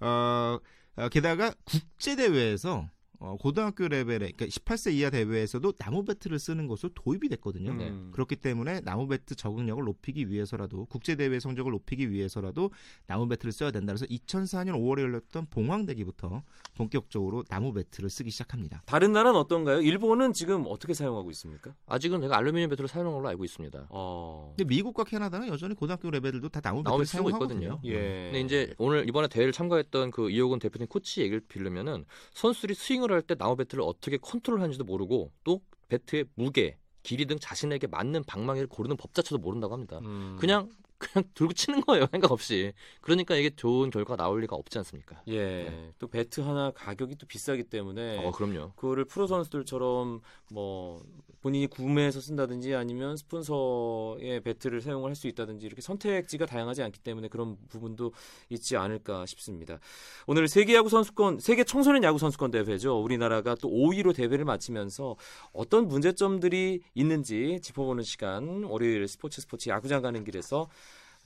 어, 0.00 0.58
어, 0.96 1.08
게다가 1.08 1.52
국제 1.64 2.14
대회에서 2.14 2.88
어, 3.20 3.36
고등학교 3.36 3.88
레벨에 3.88 4.18
그러니까 4.18 4.46
18세 4.46 4.92
이하 4.92 5.10
대회에서도 5.10 5.72
나무 5.72 6.04
배트를 6.04 6.38
쓰는 6.38 6.68
것으로 6.68 6.90
도입이 6.94 7.28
됐거든요. 7.30 7.74
네. 7.74 7.92
그렇기 8.12 8.36
때문에 8.36 8.80
나무 8.82 9.08
배트 9.08 9.34
적응력을 9.34 9.82
높이기 9.82 10.30
위해서라도 10.30 10.84
국제 10.86 11.16
대회 11.16 11.40
성적을 11.40 11.72
높이기 11.72 12.10
위해서라도 12.12 12.70
나무 13.06 13.26
배트를 13.26 13.50
써야 13.50 13.72
된다. 13.72 13.92
그래서 13.92 14.06
2004년 14.06 14.74
5월에 14.74 15.00
열렸던 15.00 15.46
봉황대기부터 15.50 16.42
본격적으로 16.74 17.42
나무 17.48 17.72
배트를 17.72 18.08
쓰기 18.08 18.30
시작합니다. 18.30 18.82
다른 18.86 19.12
나라는 19.12 19.38
어떤가요? 19.38 19.80
일본은 19.80 20.32
지금 20.32 20.64
어떻게 20.68 20.94
사용하고 20.94 21.30
있습니까? 21.32 21.74
아직은 21.86 22.20
제가 22.20 22.36
알루미늄 22.36 22.70
배트를 22.70 22.86
사용하는 22.88 23.16
걸로 23.16 23.28
알고 23.30 23.44
있습니다. 23.44 23.88
어. 23.90 24.54
근데 24.56 24.68
미국과 24.68 25.02
캐나다는 25.02 25.48
여전히 25.48 25.74
고등학교 25.74 26.08
레벨들도 26.10 26.48
다 26.50 26.60
나무 26.60 26.84
배트를 26.84 27.06
쓰고. 27.06 27.30
있거든요. 27.30 27.80
예. 27.84 28.30
근데 28.30 28.40
이제 28.40 28.74
오늘 28.78 29.08
이번에 29.08 29.26
대회를 29.28 29.52
참가했던 29.52 30.12
그 30.12 30.30
이호근 30.30 30.60
대표팀 30.60 30.86
코치 30.86 31.20
얘기를 31.22 31.40
빌리면은 31.40 32.04
선수들이 32.32 32.74
스윙을 32.74 33.07
할 33.14 33.22
때 33.22 33.34
나무 33.34 33.56
배트를 33.56 33.82
어떻게 33.84 34.16
컨트롤하는지도 34.18 34.84
모르고 34.84 35.32
또 35.44 35.60
배트의 35.88 36.26
무게, 36.34 36.78
길이 37.02 37.26
등 37.26 37.38
자신에게 37.38 37.86
맞는 37.86 38.24
방망이를 38.24 38.68
고르는 38.68 38.96
법 38.96 39.14
자체도 39.14 39.38
모른다고 39.38 39.72
합니다. 39.74 39.98
음. 40.02 40.36
그냥 40.38 40.68
그냥 40.98 41.24
들고 41.34 41.52
치는 41.52 41.80
거예요 41.82 42.06
생각 42.12 42.32
없이. 42.32 42.72
그러니까 43.00 43.36
이게 43.36 43.50
좋은 43.50 43.90
결과가 43.90 44.16
나올 44.22 44.40
리가 44.40 44.56
없지 44.56 44.78
않습니까? 44.78 45.22
예. 45.28 45.38
네. 45.38 45.92
또 45.98 46.08
배트 46.08 46.40
하나 46.40 46.70
가격이 46.72 47.16
또 47.16 47.26
비싸기 47.26 47.64
때문에 47.64 48.24
어 48.24 48.32
그럼요. 48.32 48.72
그거를 48.76 49.04
프로 49.04 49.26
선수들처럼 49.26 50.20
뭐 50.50 51.02
본인이 51.40 51.68
구매해서 51.68 52.20
쓴다든지 52.20 52.74
아니면 52.74 53.16
스폰서의 53.16 54.40
배트를 54.42 54.80
사용을 54.80 55.08
할 55.10 55.18
수 55.18 55.26
있다든지 55.26 55.66
이렇게 55.66 55.82
선택지가 55.82 56.46
다양하지 56.46 56.80
않기 56.84 57.00
때문에 57.00 57.26
그런 57.26 57.56
부분도 57.68 58.12
있지 58.50 58.76
않을까 58.76 59.26
싶습니다. 59.26 59.80
오늘 60.28 60.46
세계 60.46 60.74
야구 60.76 60.88
선수권 60.88 61.40
세계 61.40 61.64
청소년 61.64 62.04
야구 62.04 62.18
선수권 62.18 62.52
대회죠. 62.52 63.00
우리나라가 63.02 63.56
또 63.56 63.68
5위로 63.68 64.14
대회를 64.14 64.44
마치면서 64.44 65.16
어떤 65.52 65.88
문제점들이 65.88 66.82
있는지 66.94 67.58
짚어보는 67.62 68.04
시간 68.04 68.62
월요일 68.64 69.08
스포츠 69.08 69.40
스포츠 69.40 69.68
야구장 69.70 70.02
가는 70.02 70.22
길에서 70.22 70.68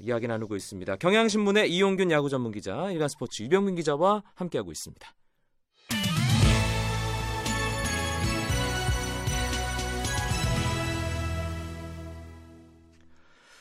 이야기 0.03 0.27
나누고 0.27 0.57
있습니다. 0.57 0.97
경향신문의 0.97 1.73
이용균 1.73 2.11
야구 2.11 2.29
전문 2.29 2.51
기자, 2.51 2.91
일간 2.91 3.09
스포츠 3.09 3.45
유병민 3.45 3.77
기자와 3.77 4.25
함께하고 4.35 4.73
있습니다. 4.73 5.15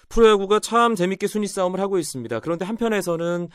프로야구가 0.10 0.60
참 0.60 0.96
재밌게 0.96 1.28
순위 1.28 1.48
싸움을 1.48 1.80
하고 1.80 2.00
있습니다. 2.00 2.40
그런데 2.40 2.66
한편에서는 2.66 3.48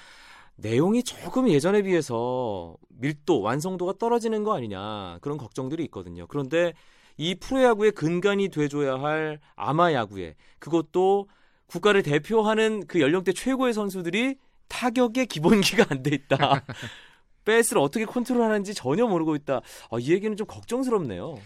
내용이 0.55 1.03
조금 1.03 1.51
예전에 1.51 1.83
비해서 1.83 2.77
밀도, 2.89 3.41
완성도가 3.43 3.95
떨어지는 3.99 4.45
거 4.45 4.57
아니냐 4.57 5.19
그런 5.21 5.39
걱정들이 5.39 5.85
있거든요. 5.87 6.27
그런데 6.29 6.73
이 7.19 7.35
프로야구의 7.35 7.93
근간이 7.93 8.49
돼줘야 8.49 8.95
할 8.95 9.41
아마야구에 9.57 10.37
그것도 10.61 11.29
국가를 11.67 12.03
대표하는 12.03 12.87
그 12.87 13.01
연령대 13.01 13.33
최고의 13.33 13.73
선수들이 13.75 14.37
타격의 14.69 15.27
기본기가 15.27 15.87
안 15.91 16.03
돼 16.03 16.11
있다. 16.15 16.65
배스를 17.45 17.81
어떻게 17.81 18.05
컨트롤하는지 18.05 18.75
전혀 18.75 19.07
모르고 19.07 19.37
있다. 19.37 19.61
아, 19.91 19.97
이 20.01 20.11
얘기는 20.11 20.37
좀 20.37 20.47
걱정스럽네요. 20.47 21.39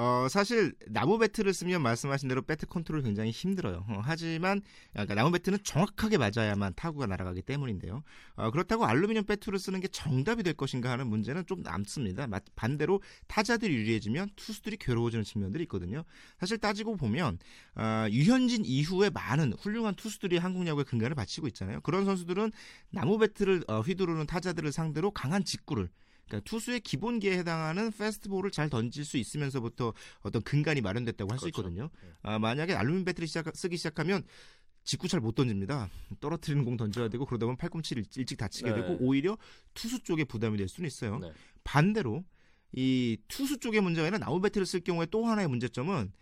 어, 0.00 0.28
사실 0.30 0.76
나무 0.86 1.18
배트를 1.18 1.52
쓰면 1.52 1.82
말씀하신 1.82 2.28
대로 2.28 2.40
배트 2.40 2.66
컨트롤 2.66 3.02
굉장히 3.02 3.32
힘들어요. 3.32 3.84
어, 3.88 3.98
하지만 4.00 4.62
그러니까 4.92 5.16
나무 5.16 5.32
배트는 5.32 5.58
정확하게 5.64 6.18
맞아야만 6.18 6.74
타구가 6.76 7.06
날아가기 7.06 7.42
때문인데요. 7.42 8.04
어, 8.36 8.52
그렇다고 8.52 8.86
알루미늄 8.86 9.24
배트를 9.24 9.58
쓰는 9.58 9.80
게 9.80 9.88
정답이 9.88 10.44
될 10.44 10.54
것인가 10.54 10.88
하는 10.92 11.08
문제는 11.08 11.46
좀 11.46 11.62
남습니다. 11.62 12.28
마- 12.28 12.38
반대로 12.54 13.02
타자들이 13.26 13.74
유리해지면 13.74 14.30
투수들이 14.36 14.76
괴로워지는 14.76 15.24
측면들이 15.24 15.64
있거든요. 15.64 16.04
사실 16.38 16.58
따지고 16.58 16.94
보면 16.94 17.40
어, 17.74 18.06
류현진 18.08 18.66
이후에 18.66 19.10
많은 19.10 19.54
훌륭한 19.54 19.96
투수들이 19.96 20.38
한국 20.38 20.64
야구의 20.68 20.84
근간을 20.84 21.16
받치고 21.16 21.48
있잖아요. 21.48 21.80
그런 21.80 22.04
선수들은 22.04 22.52
나무 22.90 23.18
배트를 23.18 23.64
어, 23.66 23.80
휘두르는 23.80 24.26
타자들을 24.28 24.70
상대로 24.70 25.10
강한 25.10 25.44
직구를 25.44 25.88
그러니까 26.28 26.40
투수의 26.48 26.80
기본기에 26.80 27.38
해당하는 27.38 27.90
페스트볼을 27.90 28.50
잘 28.50 28.68
던질 28.70 29.04
수 29.04 29.16
있으면서부터 29.16 29.94
어떤 30.20 30.42
근간이 30.42 30.80
마련됐다고 30.80 31.30
할수 31.32 31.44
그렇죠. 31.46 31.60
있거든요. 31.60 31.90
네. 32.02 32.10
아, 32.22 32.38
만약에 32.38 32.74
알루미늄 32.74 33.04
배터리 33.04 33.26
시작, 33.26 33.54
쓰기 33.56 33.76
시작하면 33.76 34.22
직구 34.84 35.08
잘 35.08 35.20
못 35.20 35.34
던집니다. 35.34 35.90
떨어뜨리는 36.20 36.64
공 36.64 36.76
던져야 36.76 37.08
되고 37.08 37.26
그러다 37.26 37.46
보면 37.46 37.56
팔꿈치를 37.56 38.02
일- 38.04 38.08
일찍 38.20 38.36
다치게 38.38 38.70
네. 38.70 38.76
되고 38.76 38.96
오히려 39.00 39.36
투수 39.74 40.02
쪽에 40.02 40.24
부담이 40.24 40.56
될 40.56 40.68
수는 40.68 40.86
있어요. 40.86 41.18
네. 41.18 41.32
반대로 41.64 42.24
이 42.72 43.16
투수 43.28 43.58
쪽의 43.58 43.80
문제가 43.80 44.06
아니라 44.06 44.18
나무 44.18 44.40
배터리를 44.40 44.66
쓸 44.66 44.80
경우에 44.80 45.06
또 45.10 45.26
하나의 45.26 45.48
문제점은 45.48 46.12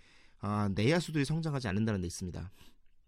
아, 0.40 0.68
내야수들이 0.74 1.24
성장하지 1.24 1.66
않는다는 1.68 2.00
데 2.00 2.06
있습니다. 2.06 2.50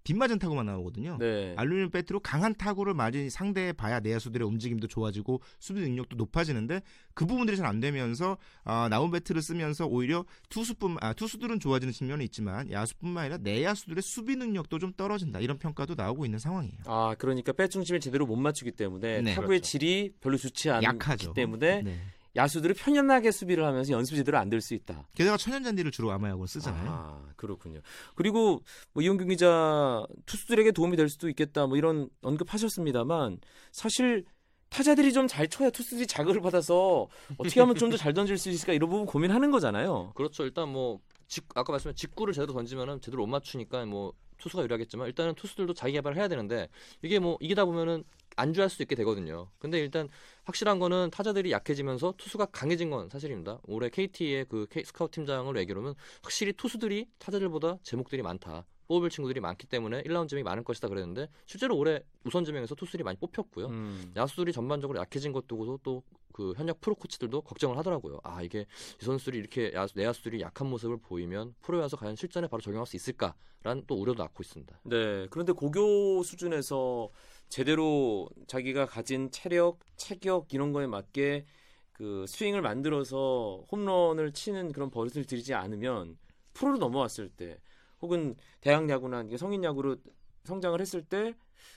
빗맞은 0.08 0.38
타구만 0.38 0.64
나오거든요. 0.66 1.18
네. 1.20 1.54
알루미늄 1.56 1.90
배트로 1.90 2.20
강한 2.20 2.54
타구를 2.54 2.94
맞은 2.94 3.28
상대에 3.28 3.72
봐야 3.74 4.00
내야수들의 4.00 4.46
움직임도 4.46 4.86
좋아지고 4.86 5.42
수비 5.58 5.80
능력도 5.82 6.16
높아지는데 6.16 6.80
그 7.14 7.26
부분들이 7.26 7.56
잘 7.56 7.68
안 7.68 7.80
되면서 7.80 8.38
아, 8.64 8.88
나무 8.88 9.10
배트를 9.10 9.42
쓰면서 9.42 9.84
오히려 9.86 10.24
투수뿐 10.48 10.96
아, 11.02 11.12
투수들은 11.12 11.60
좋아지는 11.60 11.92
측면이 11.92 12.24
있지만 12.24 12.70
야수뿐만 12.72 13.24
아니라 13.24 13.36
내야수들의 13.42 14.00
수비 14.02 14.36
능력도 14.36 14.78
좀 14.78 14.94
떨어진다 14.96 15.40
이런 15.40 15.58
평가도 15.58 15.94
나오고 15.94 16.24
있는 16.24 16.38
상황이에요. 16.38 16.78
아, 16.86 17.14
그러니까 17.18 17.52
배 17.52 17.68
중심을 17.68 18.00
제대로 18.00 18.24
못 18.24 18.36
맞추기 18.36 18.70
때문에 18.72 19.20
네. 19.20 19.34
타구의 19.34 19.58
그렇죠. 19.58 19.64
질이 19.64 20.14
별로 20.22 20.38
좋지 20.38 20.70
않기 20.70 20.86
약하죠. 20.86 21.34
때문에 21.34 21.82
네. 21.82 21.98
야수들이 22.36 22.74
편연하게 22.74 23.30
수비를 23.30 23.64
하면서 23.64 23.92
연습 23.92 24.14
제대로 24.16 24.38
안 24.38 24.48
될 24.50 24.60
수 24.60 24.74
있다. 24.74 25.06
게다가 25.14 25.36
천연잔디를 25.36 25.90
주로 25.90 26.10
아마야구를 26.12 26.46
쓰잖아요. 26.48 26.88
아, 26.90 27.22
그렇군요. 27.36 27.80
그리고 28.14 28.62
뭐 28.92 29.02
이용균 29.02 29.28
기자 29.28 30.04
투수들에게 30.26 30.72
도움이 30.72 30.96
될 30.96 31.08
수도 31.08 31.28
있겠다. 31.28 31.66
뭐 31.66 31.76
이런 31.76 32.08
언급하셨습니다만 32.22 33.38
사실 33.72 34.24
타자들이 34.70 35.12
좀 35.12 35.26
잘 35.26 35.48
쳐야 35.48 35.70
투수들이 35.70 36.06
자극을 36.06 36.40
받아서 36.42 37.08
어떻게 37.38 37.60
하면 37.60 37.74
좀 37.76 37.90
더 37.90 37.96
잘 37.96 38.12
던질 38.12 38.36
수 38.36 38.50
있을까 38.50 38.72
이런 38.74 38.90
부분 38.90 39.06
고민하는 39.06 39.50
거잖아요. 39.50 40.12
그렇죠. 40.14 40.44
일단 40.44 40.68
뭐 40.68 41.00
직, 41.26 41.46
아까 41.54 41.72
말씀한 41.72 41.94
직구를 41.94 42.34
제대로 42.34 42.52
던지면은 42.52 43.00
제대로 43.00 43.22
못 43.24 43.30
맞추니까 43.30 43.86
뭐 43.86 44.12
투수가 44.38 44.62
유리하겠지만 44.64 45.06
일단은 45.08 45.34
투수들도 45.34 45.72
자기 45.74 45.94
개발을 45.94 46.16
해야 46.18 46.28
되는데 46.28 46.68
이게 47.02 47.18
뭐 47.18 47.38
이기다 47.40 47.64
보면은 47.64 48.04
안주할 48.38 48.70
수 48.70 48.82
있게 48.82 48.94
되거든요. 48.96 49.50
근데 49.58 49.78
일단 49.78 50.08
확실한 50.44 50.78
거는 50.78 51.10
타자들이 51.10 51.52
약해지면서 51.52 52.14
투수가 52.16 52.46
강해진 52.46 52.90
건 52.90 53.08
사실입니다. 53.08 53.60
올해 53.64 53.90
KT의 53.90 54.46
그 54.48 54.66
스카우트 54.84 55.16
팀장을 55.16 55.54
얘기로는 55.56 55.94
확실히 56.22 56.52
투수들이 56.52 57.08
타자들보다 57.18 57.78
제목들이 57.82 58.22
많다. 58.22 58.64
뽑을 58.86 59.10
친구들이 59.10 59.40
많기 59.40 59.66
때문에 59.66 60.02
1라운드 60.04 60.28
점이 60.28 60.42
많을 60.42 60.64
것이다 60.64 60.88
그랬는데 60.88 61.28
실제로 61.44 61.76
올해 61.76 62.00
우선 62.24 62.46
지명에서 62.46 62.74
투수들이 62.74 63.04
많이 63.04 63.18
뽑혔고요. 63.18 63.66
음. 63.66 64.12
야수들이 64.16 64.52
전반적으로 64.52 64.98
약해진 64.98 65.32
것 65.32 65.46
두고도 65.46 65.80
또 65.82 66.02
그 66.38 66.54
현역 66.56 66.80
프로 66.80 66.94
코치들도 66.94 67.40
걱정을 67.40 67.76
하더라고요. 67.78 68.20
아 68.22 68.42
이게 68.42 68.64
이 69.02 69.04
선수들이 69.04 69.38
이렇게 69.38 69.72
야수, 69.74 69.94
내야수들이 69.96 70.40
약한 70.40 70.68
모습을 70.68 70.98
보이면 70.98 71.56
프로에 71.62 71.80
와서 71.80 71.96
과연 71.96 72.14
실전에 72.14 72.46
바로 72.46 72.60
적용할 72.60 72.86
수 72.86 72.94
있을까라는 72.94 73.82
또 73.88 73.96
우려도 73.96 74.22
낳고 74.22 74.44
있습니다. 74.44 74.80
네. 74.84 75.26
그런데 75.30 75.50
고교 75.50 76.22
수준에서 76.22 77.10
제대로 77.48 78.28
자기가 78.46 78.86
가진 78.86 79.30
체력, 79.30 79.80
체격 79.96 80.52
이런 80.52 80.72
거에 80.72 80.86
맞게 80.86 81.46
그 81.92 82.24
스윙을 82.28 82.62
만들어서 82.62 83.64
홈런을 83.72 84.32
치는 84.32 84.72
그런 84.72 84.90
버릇을 84.90 85.24
들이지 85.24 85.54
않으면 85.54 86.16
프로로 86.52 86.78
넘어왔을 86.78 87.28
때 87.30 87.58
혹은 88.00 88.36
대학 88.60 88.88
야구나 88.88 89.24
성인 89.36 89.64
야구로 89.64 89.96
성장을 90.44 90.80
했을 90.80 91.02
때 91.02 91.34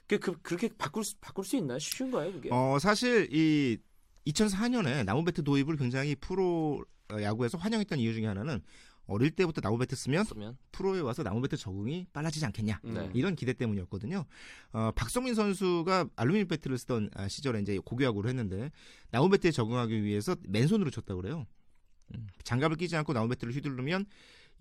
그게 0.08 0.18
그, 0.18 0.42
그렇게 0.42 0.70
바꿀 0.78 1.04
수, 1.04 1.18
바꿀 1.20 1.46
수 1.46 1.56
있나요? 1.58 1.80
쉬운가요, 1.80 2.32
그게? 2.34 2.50
어, 2.52 2.78
사실 2.80 3.28
이 3.32 3.78
2004년에 4.28 5.04
나무 5.04 5.24
배트 5.24 5.44
도입을 5.44 5.78
굉장히 5.78 6.16
프로 6.16 6.84
어, 7.12 7.22
야구에서 7.22 7.58
환영했던 7.58 8.00
이유 8.00 8.14
중에 8.14 8.28
하나는 8.28 8.62
어릴 9.12 9.32
때부터 9.32 9.60
나무 9.60 9.78
배트 9.78 9.96
쓰면 9.96 10.24
쓰면 10.24 10.58
프로에 10.72 11.02
와서 11.02 11.22
나무 11.22 11.42
배트 11.42 11.58
적응이 11.58 12.08
빨라지지 12.14 12.46
않겠냐 12.46 12.80
음. 12.86 12.94
네. 12.94 13.10
이런 13.14 13.36
기대 13.36 13.54
때문이었거든요. 13.54 14.26
어, 14.72 14.92
박석민 14.96 15.36
선수가 15.36 16.10
알루미늄 16.16 16.48
배트를 16.48 16.78
쓰던 16.78 17.10
아, 17.14 17.28
시절에 17.28 17.60
이제 17.60 17.78
고교야구를 17.84 18.30
했는데 18.30 18.72
나무 19.10 19.30
배트에 19.30 19.52
적응하기 19.52 20.04
위해서 20.04 20.36
맨손으로 20.48 20.90
쳤다고 20.90 21.22
그래요. 21.22 21.46
음, 22.16 22.28
장갑을 22.44 22.78
끼지 22.78 22.96
않고 22.96 23.14
나무 23.14 23.28
배트를 23.30 23.54
휘두르면 23.54 24.06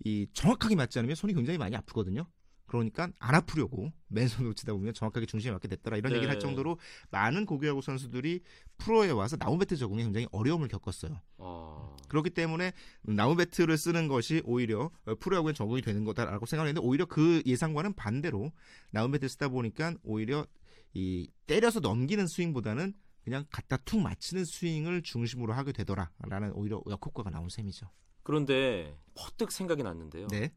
이 0.03 0.27
정확하게 0.33 0.75
맞지 0.75 0.99
않으면 0.99 1.15
손이 1.15 1.33
굉장히 1.33 1.57
많이 1.57 1.75
아프거든요. 1.75 2.25
그러니까 2.65 3.09
안 3.19 3.35
아프려고 3.35 3.91
맨손으로 4.07 4.53
치다 4.53 4.73
보면 4.73 4.93
정확하게 4.93 5.25
중심에 5.25 5.51
맞게 5.51 5.67
됐더라 5.67 5.97
이런 5.97 6.11
네. 6.11 6.17
얘기를 6.17 6.33
할 6.33 6.39
정도로 6.39 6.77
많은 7.09 7.45
고교야구 7.45 7.81
선수들이 7.81 8.41
프로에 8.77 9.11
와서 9.11 9.35
나무 9.35 9.57
배트 9.57 9.75
적응에 9.75 10.03
굉장히 10.03 10.27
어려움을 10.31 10.69
겪었어요. 10.69 11.19
아, 11.37 11.80
그렇기 12.11 12.31
때문에 12.31 12.73
나무 13.03 13.37
배트를 13.37 13.77
쓰는 13.77 14.09
것이 14.09 14.41
오히려 14.43 14.91
어, 15.05 15.15
프로야구에 15.15 15.53
적응이 15.53 15.81
되는 15.81 16.03
거다라고 16.03 16.45
생각했는데 16.45 16.85
오히려 16.85 17.05
그 17.05 17.41
예상과는 17.45 17.93
반대로 17.93 18.51
나무 18.91 19.11
배트를 19.11 19.29
쓰다 19.29 19.47
보니까 19.47 19.95
오히려 20.03 20.45
이 20.93 21.29
때려서 21.47 21.79
넘기는 21.79 22.27
스윙보다는 22.27 22.93
그냥 23.23 23.45
갖다 23.49 23.77
툭 23.77 24.01
맞히는 24.01 24.43
스윙을 24.43 25.03
중심으로 25.03 25.53
하게 25.53 25.71
되더라라는 25.71 26.51
오히려 26.53 26.81
역효과가 26.85 27.29
나온 27.29 27.47
셈이죠. 27.47 27.87
그런데 28.23 28.93
퍼뜩 29.15 29.49
생각이 29.49 29.81
났는데요. 29.81 30.27
네. 30.27 30.53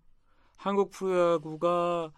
한국 0.57 0.91
프로야구가 0.91 2.13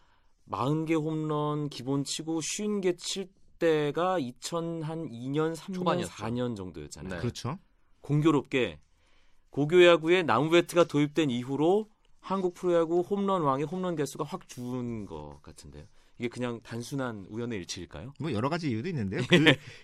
40개 0.48 0.94
홈런 0.94 1.68
기본 1.68 2.04
치고 2.04 2.40
50개 2.40 2.96
칠 2.96 3.28
때가 3.58 4.18
2002년, 4.18 5.54
3년, 5.54 5.74
초반이었죠. 5.74 6.12
4년 6.14 6.56
정도였잖아요. 6.56 7.14
네. 7.16 7.20
그렇죠. 7.20 7.58
공교롭게 8.00 8.78
고교야구에 9.56 10.22
나무 10.22 10.50
배트가 10.50 10.84
도입된 10.84 11.30
이후로 11.30 11.88
한국 12.20 12.52
프로야구 12.52 13.00
홈런 13.00 13.40
왕의 13.40 13.64
홈런 13.64 13.96
개수가 13.96 14.22
확 14.22 14.46
줄은 14.50 15.06
것 15.06 15.40
같은데요. 15.42 15.84
이게 16.18 16.28
그냥 16.28 16.60
단순한 16.62 17.26
우연의 17.30 17.60
일치일까요? 17.60 18.12
뭐 18.20 18.32
여러 18.32 18.50
가지 18.50 18.70
이유도 18.70 18.88
있는데요. 18.90 19.22
그 19.28 19.36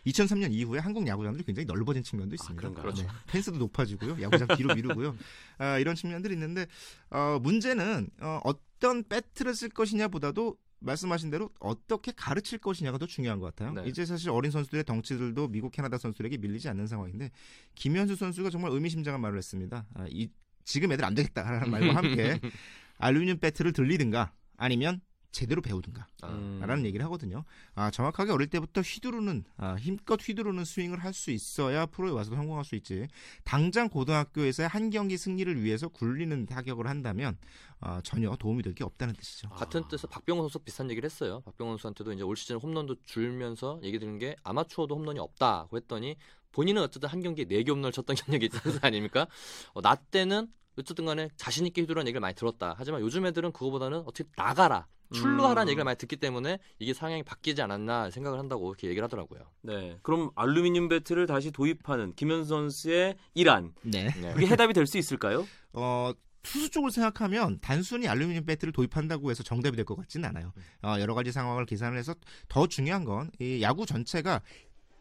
2003년 0.06 0.52
이후에 0.52 0.78
한국 0.78 1.06
야구장들이 1.06 1.44
굉장히 1.44 1.64
넓어진 1.64 2.02
측면도 2.02 2.35
있습니다. 2.35 2.68
아, 2.68 2.72
그렇죠. 2.72 3.02
네. 3.02 3.08
펜스도 3.28 3.56
높아지고요. 3.56 4.20
야구장 4.20 4.48
뒤로 4.56 4.74
미루고요. 4.74 5.16
아, 5.56 5.78
이런 5.78 5.94
측면들이 5.94 6.35
있는데 6.35 6.66
어, 7.08 7.38
문제는 7.40 8.11
어, 8.20 8.40
어떤 8.44 9.04
배트를 9.04 9.54
쓸 9.54 9.70
것이냐보다도 9.70 10.56
말씀하신 10.82 11.30
대로 11.30 11.50
어떻게 11.58 12.12
가르칠 12.12 12.58
것이냐가 12.58 12.98
더 12.98 13.06
중요한 13.06 13.38
것 13.38 13.54
같아요. 13.54 13.72
네. 13.72 13.88
이제 13.88 14.04
사실 14.04 14.30
어린 14.30 14.50
선수들의 14.50 14.84
덩치들도 14.84 15.48
미국, 15.48 15.72
캐나다 15.72 15.98
선수들에게 15.98 16.38
밀리지 16.38 16.68
않는 16.68 16.86
상황인데 16.86 17.30
김현수 17.74 18.16
선수가 18.16 18.50
정말 18.50 18.72
의미심장한 18.72 19.20
말을 19.20 19.38
했습니다. 19.38 19.86
아, 19.94 20.06
이, 20.08 20.28
지금 20.64 20.92
애들 20.92 21.04
안 21.04 21.14
되겠다라는 21.14 21.70
말과 21.70 21.96
함께 21.96 22.40
알루미늄 22.98 23.38
배트를 23.38 23.72
들리든가 23.72 24.32
아니면 24.56 25.00
제대로 25.32 25.60
배우든가 25.62 26.06
아. 26.22 26.28
라는 26.60 26.84
얘기를 26.84 27.04
하거든요. 27.06 27.44
아, 27.74 27.90
정확하게 27.90 28.30
어릴 28.32 28.48
때부터 28.48 28.82
휘두르는 28.82 29.44
아, 29.56 29.74
힘껏 29.76 30.20
휘두르는 30.20 30.64
스윙을 30.64 31.02
할 31.02 31.12
수 31.12 31.30
있어야 31.30 31.86
프로에 31.86 32.10
와서 32.12 32.34
성공할 32.34 32.64
수 32.64 32.74
있지. 32.76 33.08
당장 33.44 33.88
고등학교에서 33.88 34.66
한 34.66 34.90
경기 34.90 35.16
승리를 35.18 35.62
위해서 35.62 35.88
굴리는 35.88 36.46
타격을 36.46 36.86
한다면 36.86 37.36
아, 37.80 38.00
전혀 38.04 38.34
도움이 38.36 38.62
될 38.62 38.74
게 38.74 38.84
없다는 38.84 39.14
뜻이죠. 39.14 39.48
같은 39.50 39.82
뜻에서 39.88 40.06
박병호 40.06 40.42
선수 40.44 40.58
비슷한 40.60 40.90
얘기를 40.90 41.06
했어요. 41.06 41.40
박병호 41.44 41.72
선수한테도 41.72 42.12
이제 42.12 42.22
올 42.22 42.36
시즌 42.36 42.56
홈런도 42.56 42.96
줄면서 43.04 43.80
얘기 43.82 43.98
드는 43.98 44.18
게 44.18 44.36
아마추어도 44.44 44.94
홈런이 44.96 45.18
없다고 45.18 45.76
했더니 45.76 46.16
본인은 46.52 46.82
어쨌든 46.82 47.08
한 47.08 47.22
경기에 47.22 47.46
4개 47.46 47.70
홈런을 47.70 47.92
쳤던 47.92 48.16
경력이 48.38 48.46
있는 48.52 48.78
아닙니까? 48.82 49.26
어, 49.74 49.80
나 49.82 49.94
때는 49.94 50.48
어쨌든 50.78 51.04
간에 51.04 51.28
자신 51.36 51.66
있게 51.66 51.82
휘두르는 51.82 52.06
얘기를 52.06 52.20
많이 52.20 52.34
들었다. 52.34 52.74
하지만 52.78 53.00
요즘 53.02 53.26
애들은 53.26 53.52
그거보다는 53.52 53.98
어떻게 54.06 54.24
나가라. 54.36 54.86
출루하라는 55.12 55.62
음. 55.62 55.68
얘기를 55.68 55.85
많이 55.85 55.96
듣기 55.96 56.16
때문에 56.16 56.59
이게 56.79 56.92
상향이 56.94 57.22
바뀌지 57.22 57.62
않았나 57.62 58.11
생각을 58.11 58.38
한다고 58.38 58.68
이렇게 58.70 58.88
얘기를 58.88 59.05
하더라고요. 59.05 59.40
네. 59.62 59.98
그럼 60.03 60.31
알루미늄 60.35 60.88
배트를 60.88 61.27
다시 61.27 61.51
도입하는 61.51 62.14
김현수 62.14 62.48
선수의 62.48 63.16
일안. 63.35 63.72
네. 63.83 64.09
네. 64.20 64.33
그게 64.35 64.46
해답이 64.46 64.72
될 64.72 64.87
수 64.87 64.98
있을까요? 64.98 65.46
어, 65.75 66.12
투수 66.42 66.70
쪽을 66.70 66.90
생각하면 66.90 67.59
단순히 67.61 68.09
알루미늄 68.09 68.44
배트를 68.46 68.72
도입한다고 68.72 69.31
해서 69.31 69.42
정답이 69.42 69.77
될 69.77 69.85
것 69.85 69.94
같지는 69.96 70.29
않아요. 70.31 70.53
어, 70.83 70.96
여러 70.98 71.14
가지 71.14 71.31
상황을 71.33 71.66
계산을 71.66 71.96
해서 71.98 72.14
더 72.48 72.66
중요한 72.66 73.05
건 73.05 73.31
이 73.38 73.62
야구 73.62 73.87
전체가 73.87 74.40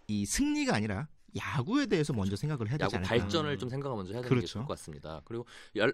이 0.07 0.25
승리가 0.25 0.75
아니라 0.75 1.07
야구에 1.37 1.85
대해서 1.85 2.13
먼저 2.13 2.35
생각을 2.35 2.69
해야 2.69 2.77
되지 2.77 2.95
않을까. 2.95 3.09
발전을 3.09 3.57
좀 3.57 3.69
생각을 3.69 3.95
먼저 3.95 4.13
해야 4.13 4.21
되는 4.21 4.29
그렇죠. 4.29 4.45
게 4.45 4.51
좋을 4.51 4.65
것 4.65 4.77
같습니다. 4.77 5.21
그리고 5.25 5.45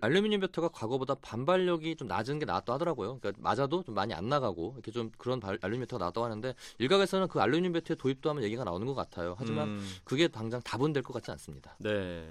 알루미늄 0.01 0.39
배터가 0.39 0.67
과거보다 0.69 1.15
반발력이 1.15 1.95
좀 1.95 2.07
낮은 2.07 2.39
게 2.39 2.45
나왔다 2.45 2.73
하더라고요. 2.73 3.19
그러니까 3.19 3.41
맞아도 3.41 3.83
좀 3.83 3.95
많이 3.95 4.13
안 4.13 4.29
나가고 4.29 4.73
이렇게 4.75 4.91
좀 4.91 5.11
그런 5.17 5.39
발, 5.39 5.57
알루미늄 5.61 5.81
배터가 5.81 5.99
나왔다고 5.99 6.25
하는데 6.25 6.55
일각에서는 6.79 7.27
그 7.27 7.39
알루미늄 7.39 7.73
배터의 7.73 7.97
도입도 7.97 8.29
하면 8.29 8.43
얘기가 8.43 8.63
나오는 8.63 8.85
것 8.87 8.95
같아요. 8.95 9.35
하지만 9.37 9.69
음. 9.69 9.87
그게 10.03 10.27
당장 10.27 10.61
답은 10.61 10.93
될 10.93 11.03
것 11.03 11.13
같지 11.13 11.31
않습니다. 11.31 11.77
네. 11.79 12.27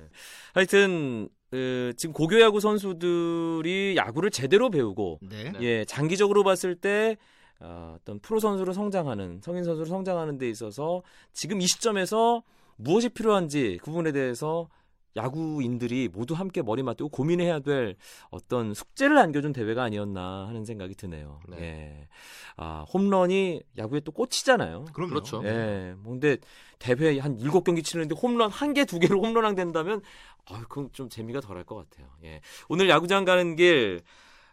하여튼 0.53 1.29
그, 1.51 1.93
지금 1.97 2.13
고교 2.13 2.41
야구 2.41 2.61
선수들이 2.61 3.95
야구를 3.97 4.31
제대로 4.31 4.69
배우고 4.71 5.21
네. 5.23 5.53
예 5.61 5.85
장기적으로 5.85 6.43
봤을 6.45 6.75
때 6.75 7.17
어, 7.61 7.97
어떤 7.99 8.19
프로 8.19 8.39
선수로 8.39 8.73
성장하는 8.73 9.41
성인 9.43 9.65
선수로 9.65 9.87
성장하는 9.87 10.37
데 10.39 10.49
있어서 10.51 11.03
지금 11.33 11.61
이 11.63 11.67
시점에서 11.67 12.43
무엇이 12.77 13.09
필요한지 13.09 13.79
그 13.83 13.87
부분에 13.91 14.13
대해서 14.13 14.69
야구인들이 15.17 16.09
모두 16.13 16.35
함께 16.35 16.63
머리 16.63 16.83
맞대고 16.83 17.09
고민해야 17.09 17.61
될 17.61 17.97
어떤 18.31 18.75
숙제를 18.75 19.17
안겨준 19.19 19.53
대회가 19.53 19.83
아니었나 19.83 20.47
하는 20.47 20.65
생각이 20.65 20.95
드네요. 20.95 21.41
네. 21.49 21.57
예. 21.61 22.09
아, 22.57 22.85
홈런이 22.93 23.63
야구에 23.79 24.01
또 24.01 24.13
꽂히잖아요. 24.13 24.87
그럼 24.93 25.09
그렇죠. 25.09 25.43
예. 25.45 25.95
뭐 25.99 26.13
근데 26.13 26.37
대회 26.79 27.19
한 27.19 27.39
일곱 27.41 27.65
경기 27.65 27.83
치는데 27.83 28.15
홈런 28.15 28.51
한 28.51 28.75
개, 28.75 28.85
두 28.85 28.99
개로 28.99 29.23
홈런왕 29.23 29.55
된다면 29.55 30.03
아, 30.51 30.65
그럼 30.69 30.91
좀 30.93 31.09
재미가 31.09 31.41
덜할 31.41 31.65
것 31.65 31.77
같아요. 31.77 32.09
예. 32.25 32.41
오늘 32.69 32.89
야구장 32.89 33.25
가는 33.25 33.57
길 33.57 34.03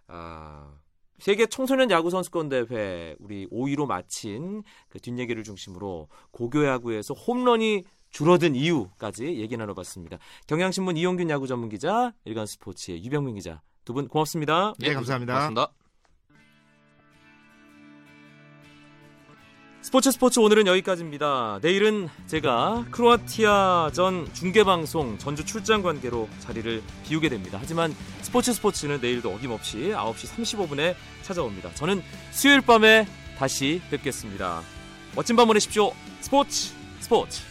아, 0.07 0.73
세계 1.19 1.45
청소년 1.45 1.91
야구 1.91 2.09
선수권 2.09 2.49
대회 2.49 3.15
우리 3.19 3.47
5위로 3.47 3.86
마친 3.86 4.63
그 4.89 4.99
뒷얘기를 4.99 5.43
중심으로 5.43 6.07
고교 6.31 6.65
야구에서 6.65 7.13
홈런이 7.13 7.83
줄어든 8.13 8.56
이유까지 8.56 9.26
얘기 9.41 9.58
나눠봤습니다. 9.58 10.17
경향신문 10.47 10.95
이용균 10.95 11.30
야구 11.30 11.47
전문 11.47 11.67
기자, 11.69 12.13
일간 12.23 12.45
스포츠의 12.45 13.04
유병민 13.04 13.36
기자 13.36 13.62
두 13.84 13.93
분 13.93 14.08
고맙습니다. 14.08 14.73
네, 14.80 14.93
감사합니다. 14.93 15.34
고맙습니다. 15.34 15.67
스포츠 19.82 20.12
스포츠 20.12 20.39
오늘은 20.39 20.65
여기까지입니다. 20.67 21.60
내일은 21.62 22.08
제가 22.28 22.86
크로아티아 22.91 23.91
전 23.93 24.32
중계방송 24.34 25.17
전주 25.17 25.43
출장 25.43 25.82
관계로 25.84 26.30
자리를 26.39 26.82
비우게 27.04 27.28
됩니다. 27.28 27.58
하지만 27.60 27.93
스포츠 28.21 28.54
스포츠는 28.54 29.02
내일도 29.02 29.30
어김없이 29.34 29.91
9시 29.93 30.38
35분에 30.38 30.95
찾아옵니다. 31.23 31.73
저는 31.73 32.02
수요일 32.32 32.62
밤에 32.62 33.06
다시 33.38 33.82
뵙겠습니다. 33.91 34.62
멋진 35.15 35.36
밤 35.36 35.47
보내십시오. 35.47 35.91
스포츠 36.21 36.73
스포츠 37.02 37.41